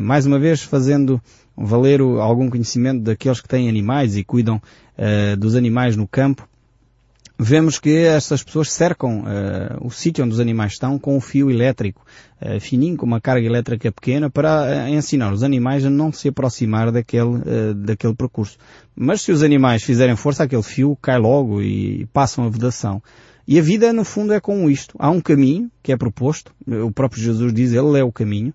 mais 0.02 0.26
uma 0.26 0.40
vez 0.40 0.60
fazendo 0.60 1.22
valer 1.56 2.00
algum 2.00 2.50
conhecimento 2.50 3.02
daqueles 3.02 3.40
que 3.40 3.48
têm 3.48 3.68
animais 3.68 4.16
e 4.16 4.24
cuidam 4.24 4.56
uh, 4.56 5.36
dos 5.36 5.54
animais 5.54 5.96
no 5.96 6.06
campo, 6.06 6.46
vemos 7.38 7.78
que 7.78 7.94
estas 7.96 8.42
pessoas 8.42 8.72
cercam 8.72 9.20
uh, 9.20 9.86
o 9.86 9.90
sítio 9.90 10.24
onde 10.24 10.34
os 10.34 10.40
animais 10.40 10.72
estão 10.72 10.98
com 10.98 11.16
um 11.16 11.20
fio 11.20 11.50
elétrico 11.50 12.04
uh, 12.40 12.58
fininho, 12.60 12.96
com 12.96 13.06
uma 13.06 13.20
carga 13.20 13.46
elétrica 13.46 13.92
pequena, 13.92 14.30
para 14.30 14.86
uh, 14.86 14.88
ensinar 14.88 15.32
os 15.32 15.42
animais 15.42 15.84
a 15.84 15.90
não 15.90 16.12
se 16.12 16.28
aproximar 16.28 16.90
daquele, 16.90 17.74
daquele 17.74 18.14
percurso. 18.14 18.56
Mas 18.94 19.22
se 19.22 19.32
os 19.32 19.42
animais 19.42 19.82
fizerem 19.82 20.16
força, 20.16 20.44
aquele 20.44 20.62
fio 20.62 20.96
cai 21.00 21.18
logo 21.18 21.60
e 21.60 22.06
passam 22.12 22.44
a 22.44 22.48
vedação. 22.48 23.02
E 23.46 23.58
a 23.58 23.62
vida, 23.62 23.92
no 23.92 24.04
fundo, 24.04 24.32
é 24.32 24.40
como 24.40 24.68
isto. 24.68 24.96
Há 24.98 25.10
um 25.10 25.20
caminho 25.20 25.70
que 25.82 25.92
é 25.92 25.96
proposto, 25.96 26.52
o 26.66 26.90
próprio 26.90 27.22
Jesus 27.22 27.52
diz, 27.52 27.72
Ele 27.72 27.98
é 27.98 28.02
o 28.02 28.10
caminho, 28.10 28.52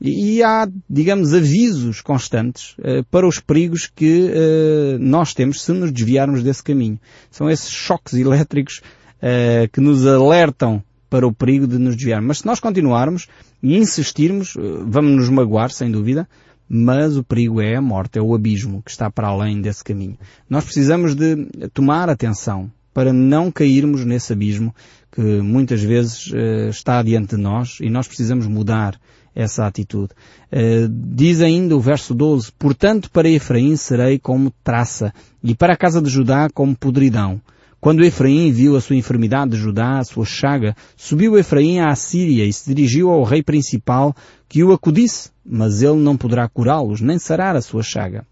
e, 0.00 0.42
há, 0.42 0.68
digamos, 0.88 1.32
avisos 1.32 2.02
constantes 2.02 2.76
uh, 2.78 3.02
para 3.10 3.26
os 3.26 3.40
perigos 3.40 3.90
que 3.94 4.30
uh, 4.30 4.98
nós 4.98 5.32
temos 5.32 5.62
se 5.62 5.72
nos 5.72 5.90
desviarmos 5.90 6.42
desse 6.42 6.62
caminho. 6.62 7.00
São 7.30 7.48
esses 7.48 7.70
choques 7.70 8.12
elétricos 8.12 8.82
uh, 9.18 9.68
que 9.72 9.80
nos 9.80 10.06
alertam 10.06 10.82
para 11.08 11.26
o 11.26 11.32
perigo 11.32 11.66
de 11.66 11.78
nos 11.78 11.96
desviar. 11.96 12.20
Mas 12.20 12.38
se 12.38 12.46
nós 12.46 12.60
continuarmos 12.60 13.28
e 13.62 13.76
insistirmos, 13.76 14.54
vamos 14.84 15.12
nos 15.12 15.30
magoar, 15.30 15.70
sem 15.70 15.90
dúvida, 15.90 16.28
mas 16.68 17.16
o 17.16 17.22
perigo 17.22 17.60
é 17.60 17.76
a 17.76 17.80
morte, 17.80 18.18
é 18.18 18.22
o 18.22 18.34
abismo 18.34 18.82
que 18.82 18.90
está 18.90 19.08
para 19.08 19.28
além 19.28 19.60
desse 19.60 19.84
caminho. 19.84 20.18
Nós 20.50 20.64
precisamos 20.64 21.14
de 21.14 21.46
tomar 21.72 22.10
atenção 22.10 22.70
para 22.94 23.12
não 23.12 23.50
cairmos 23.50 24.04
nesse 24.04 24.32
abismo 24.32 24.74
que 25.10 25.20
muitas 25.20 25.82
vezes 25.82 26.28
uh, 26.28 26.68
está 26.70 27.02
diante 27.02 27.36
de 27.36 27.42
nós 27.42 27.78
e 27.80 27.90
nós 27.90 28.06
precisamos 28.06 28.46
mudar 28.46 28.98
essa 29.34 29.66
atitude. 29.66 30.12
Uh, 30.52 30.88
diz 30.88 31.40
ainda 31.40 31.76
o 31.76 31.80
verso 31.80 32.14
12, 32.14 32.52
Portanto 32.58 33.10
para 33.10 33.28
Efraim 33.28 33.76
serei 33.76 34.18
como 34.18 34.52
traça 34.62 35.12
e 35.42 35.54
para 35.54 35.74
a 35.74 35.76
casa 35.76 36.00
de 36.00 36.08
Judá 36.08 36.48
como 36.54 36.76
podridão. 36.76 37.40
Quando 37.80 38.02
Efraim 38.02 38.50
viu 38.50 38.76
a 38.76 38.80
sua 38.80 38.96
enfermidade 38.96 39.50
de 39.50 39.56
Judá, 39.58 39.98
a 39.98 40.04
sua 40.04 40.24
chaga, 40.24 40.74
subiu 40.96 41.36
Efraim 41.36 41.80
à 41.80 41.94
Síria 41.94 42.46
e 42.46 42.52
se 42.52 42.72
dirigiu 42.72 43.10
ao 43.10 43.22
rei 43.24 43.42
principal 43.42 44.16
que 44.48 44.64
o 44.64 44.72
acudisse, 44.72 45.30
mas 45.44 45.82
ele 45.82 45.98
não 45.98 46.16
poderá 46.16 46.48
curá-los, 46.48 47.02
nem 47.02 47.18
sarar 47.18 47.54
a 47.54 47.60
sua 47.60 47.82
chaga. 47.82 48.24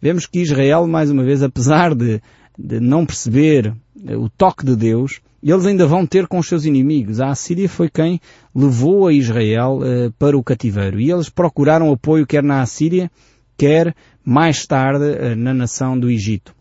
Vemos 0.00 0.26
que 0.26 0.40
Israel, 0.40 0.86
mais 0.86 1.10
uma 1.10 1.24
vez, 1.24 1.42
apesar 1.42 1.92
de, 1.92 2.20
de 2.58 2.80
não 2.80 3.04
perceber 3.04 3.74
eh, 4.06 4.16
o 4.16 4.28
toque 4.28 4.64
de 4.64 4.76
Deus, 4.76 5.20
eles 5.52 5.66
ainda 5.66 5.86
vão 5.86 6.06
ter 6.06 6.26
com 6.26 6.38
os 6.38 6.48
seus 6.48 6.64
inimigos. 6.64 7.20
A 7.20 7.28
Assíria 7.28 7.68
foi 7.68 7.90
quem 7.90 8.20
levou 8.54 9.06
a 9.06 9.12
Israel 9.12 9.78
uh, 9.78 10.12
para 10.18 10.38
o 10.38 10.42
cativeiro. 10.42 10.98
E 10.98 11.10
eles 11.10 11.28
procuraram 11.28 11.92
apoio 11.92 12.26
quer 12.26 12.42
na 12.42 12.62
Assíria, 12.62 13.10
quer 13.56 13.94
mais 14.24 14.66
tarde 14.66 15.04
uh, 15.04 15.36
na 15.36 15.52
nação 15.52 15.98
do 15.98 16.10
Egito. 16.10 16.54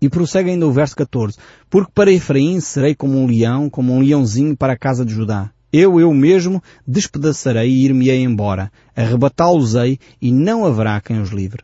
E 0.00 0.08
prossegue 0.08 0.50
ainda 0.50 0.66
o 0.66 0.72
verso 0.72 0.96
14. 0.96 1.36
Porque 1.68 1.92
para 1.94 2.10
Efraim 2.10 2.60
serei 2.60 2.94
como 2.94 3.18
um 3.18 3.26
leão, 3.26 3.68
como 3.68 3.92
um 3.92 4.00
leãozinho 4.00 4.56
para 4.56 4.72
a 4.72 4.78
casa 4.78 5.04
de 5.04 5.12
Judá. 5.12 5.50
Eu, 5.70 6.00
eu 6.00 6.14
mesmo, 6.14 6.62
despedaçarei 6.86 7.68
e 7.68 7.84
ir-me-ei 7.84 8.22
embora. 8.22 8.72
Arrebatá-los-ei 8.96 9.98
e 10.22 10.32
não 10.32 10.64
haverá 10.64 10.98
quem 10.98 11.20
os 11.20 11.28
livre. 11.28 11.62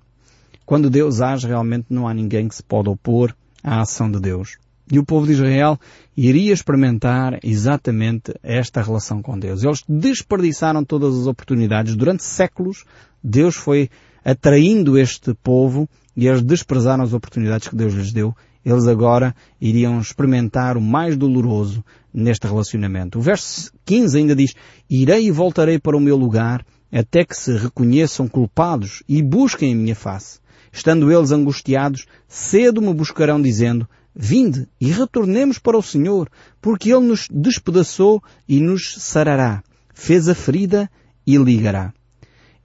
Quando 0.66 0.90
Deus 0.90 1.22
age, 1.22 1.46
realmente 1.46 1.86
não 1.88 2.06
há 2.06 2.12
ninguém 2.12 2.48
que 2.48 2.54
se 2.54 2.62
pode 2.62 2.90
opor 2.90 3.34
à 3.64 3.80
ação 3.80 4.10
de 4.10 4.20
Deus. 4.20 4.58
E 4.92 4.98
o 4.98 5.04
povo 5.04 5.26
de 5.26 5.32
Israel 5.32 5.80
iria 6.14 6.52
experimentar 6.52 7.40
exatamente 7.42 8.34
esta 8.42 8.82
relação 8.82 9.22
com 9.22 9.38
Deus. 9.38 9.64
Eles 9.64 9.82
desperdiçaram 9.88 10.84
todas 10.84 11.18
as 11.18 11.26
oportunidades. 11.26 11.96
Durante 11.96 12.22
séculos, 12.22 12.84
Deus 13.22 13.56
foi 13.56 13.88
atraindo 14.22 14.98
este 14.98 15.32
povo 15.42 15.88
e 16.14 16.26
eles 16.26 16.42
desprezaram 16.42 17.02
as 17.02 17.14
oportunidades 17.14 17.68
que 17.68 17.76
Deus 17.76 17.94
lhes 17.94 18.12
deu, 18.12 18.34
eles 18.64 18.86
agora 18.86 19.34
iriam 19.60 20.00
experimentar 20.00 20.76
o 20.76 20.80
mais 20.80 21.16
doloroso 21.16 21.84
neste 22.12 22.46
relacionamento. 22.46 23.18
O 23.18 23.22
verso 23.22 23.72
15 23.84 24.18
ainda 24.18 24.34
diz, 24.34 24.54
Irei 24.88 25.26
e 25.26 25.30
voltarei 25.30 25.78
para 25.78 25.96
o 25.96 26.00
meu 26.00 26.16
lugar, 26.16 26.64
até 26.90 27.24
que 27.24 27.36
se 27.36 27.56
reconheçam 27.56 28.28
culpados 28.28 29.02
e 29.08 29.20
busquem 29.22 29.72
a 29.72 29.76
minha 29.76 29.96
face. 29.96 30.38
Estando 30.74 31.12
eles 31.12 31.30
angustiados, 31.30 32.04
cedo 32.26 32.82
me 32.82 32.92
buscarão 32.92 33.40
dizendo, 33.40 33.88
Vinde 34.12 34.68
e 34.80 34.90
retornemos 34.90 35.58
para 35.58 35.78
o 35.78 35.82
Senhor, 35.82 36.28
porque 36.60 36.92
Ele 36.92 37.06
nos 37.06 37.28
despedaçou 37.30 38.22
e 38.48 38.60
nos 38.60 38.96
sarará, 38.98 39.62
fez 39.92 40.28
a 40.28 40.34
ferida 40.34 40.90
e 41.24 41.36
ligará. 41.36 41.92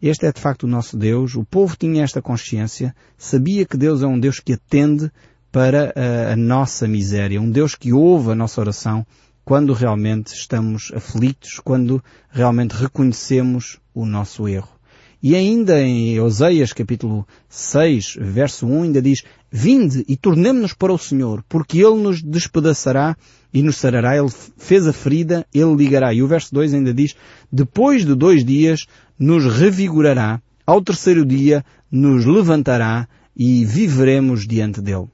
Este 0.02 0.26
é 0.26 0.32
de 0.32 0.42
facto 0.42 0.64
o 0.64 0.68
nosso 0.68 0.98
Deus. 0.98 1.36
O 1.36 1.44
povo 1.44 1.76
tinha 1.78 2.04
esta 2.04 2.22
consciência, 2.22 2.96
sabia 3.18 3.66
que 3.66 3.78
Deus 3.78 4.02
é 4.02 4.08
um 4.08 4.20
Deus 4.20 4.40
que 4.40 4.54
atende 4.54 5.12
para 5.52 5.94
a, 5.96 6.34
a 6.34 6.36
nossa 6.36 6.88
miséria, 6.88 7.42
um 7.42 7.50
Deus 7.50 7.76
que 7.76 7.94
ouve 7.94 8.32
a 8.32 8.36
nossa 8.36 8.60
oração 8.60 9.06
quando 9.46 9.74
realmente 9.74 10.34
estamos 10.34 10.92
aflitos, 10.96 11.60
quando 11.64 12.04
realmente 12.30 12.72
reconhecemos 12.72 13.80
o 13.94 14.06
nosso 14.06 14.48
erro. 14.48 14.79
E 15.22 15.36
ainda 15.36 15.82
em 15.82 16.18
Oseias 16.22 16.72
capítulo 16.72 17.28
6, 17.50 18.16
verso 18.22 18.66
1, 18.66 18.84
ainda 18.84 19.02
diz, 19.02 19.24
Vinde 19.52 20.06
e 20.08 20.16
tornemo-nos 20.16 20.74
para 20.74 20.94
o 20.94 20.98
Senhor, 20.98 21.44
porque 21.50 21.80
Ele 21.80 22.02
nos 22.02 22.22
despedaçará 22.22 23.18
e 23.54 23.62
nos 23.62 23.76
sarará, 23.76 24.16
Ele 24.16 24.30
fez 24.58 24.88
a 24.88 24.94
ferida, 24.94 25.46
Ele 25.54 25.76
ligará. 25.76 26.14
E 26.14 26.24
o 26.24 26.28
verso 26.28 26.54
2 26.54 26.74
ainda 26.74 26.94
diz, 26.94 27.16
Depois 27.52 28.06
de 28.06 28.16
dois 28.16 28.46
dias 28.46 28.86
nos 29.18 29.46
revigorará, 29.46 30.42
ao 30.66 30.82
terceiro 30.82 31.26
dia 31.26 31.66
nos 31.92 32.26
levantará 32.26 33.06
e 33.36 33.66
viveremos 33.66 34.48
diante 34.48 34.80
dele. 34.80 35.08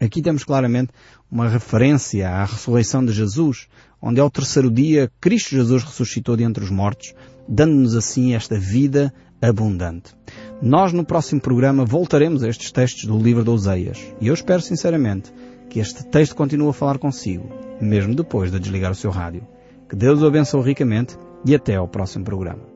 Aqui 0.00 0.22
temos 0.22 0.44
claramente 0.44 0.92
uma 1.30 1.46
referência 1.46 2.30
à 2.30 2.44
ressurreição 2.46 3.04
de 3.04 3.12
Jesus, 3.12 3.68
onde 4.00 4.20
ao 4.20 4.30
terceiro 4.30 4.70
dia 4.70 5.10
Cristo 5.20 5.50
Jesus 5.50 5.82
ressuscitou 5.84 6.36
de 6.36 6.44
entre 6.44 6.64
os 6.64 6.70
mortos, 6.70 7.14
dando-nos 7.48 7.96
assim 7.96 8.34
esta 8.34 8.58
vida 8.58 9.12
abundante. 9.40 10.14
Nós 10.62 10.92
no 10.92 11.04
próximo 11.04 11.40
programa 11.40 11.84
voltaremos 11.84 12.42
a 12.42 12.48
estes 12.48 12.70
textos 12.70 13.04
do 13.04 13.18
livro 13.18 13.42
de 13.42 13.50
Oseias 13.50 13.98
e 14.20 14.28
eu 14.28 14.34
espero 14.34 14.60
sinceramente 14.60 15.32
que 15.68 15.80
este 15.80 16.04
texto 16.04 16.34
continue 16.34 16.68
a 16.68 16.72
falar 16.72 16.98
consigo, 16.98 17.48
mesmo 17.80 18.14
depois 18.14 18.50
de 18.50 18.58
desligar 18.58 18.92
o 18.92 18.96
seu 18.96 19.10
rádio. 19.10 19.46
Que 19.88 19.96
Deus 19.96 20.20
o 20.20 20.26
abençoe 20.26 20.62
ricamente 20.62 21.16
e 21.44 21.54
até 21.54 21.76
ao 21.76 21.88
próximo 21.88 22.24
programa. 22.24 22.69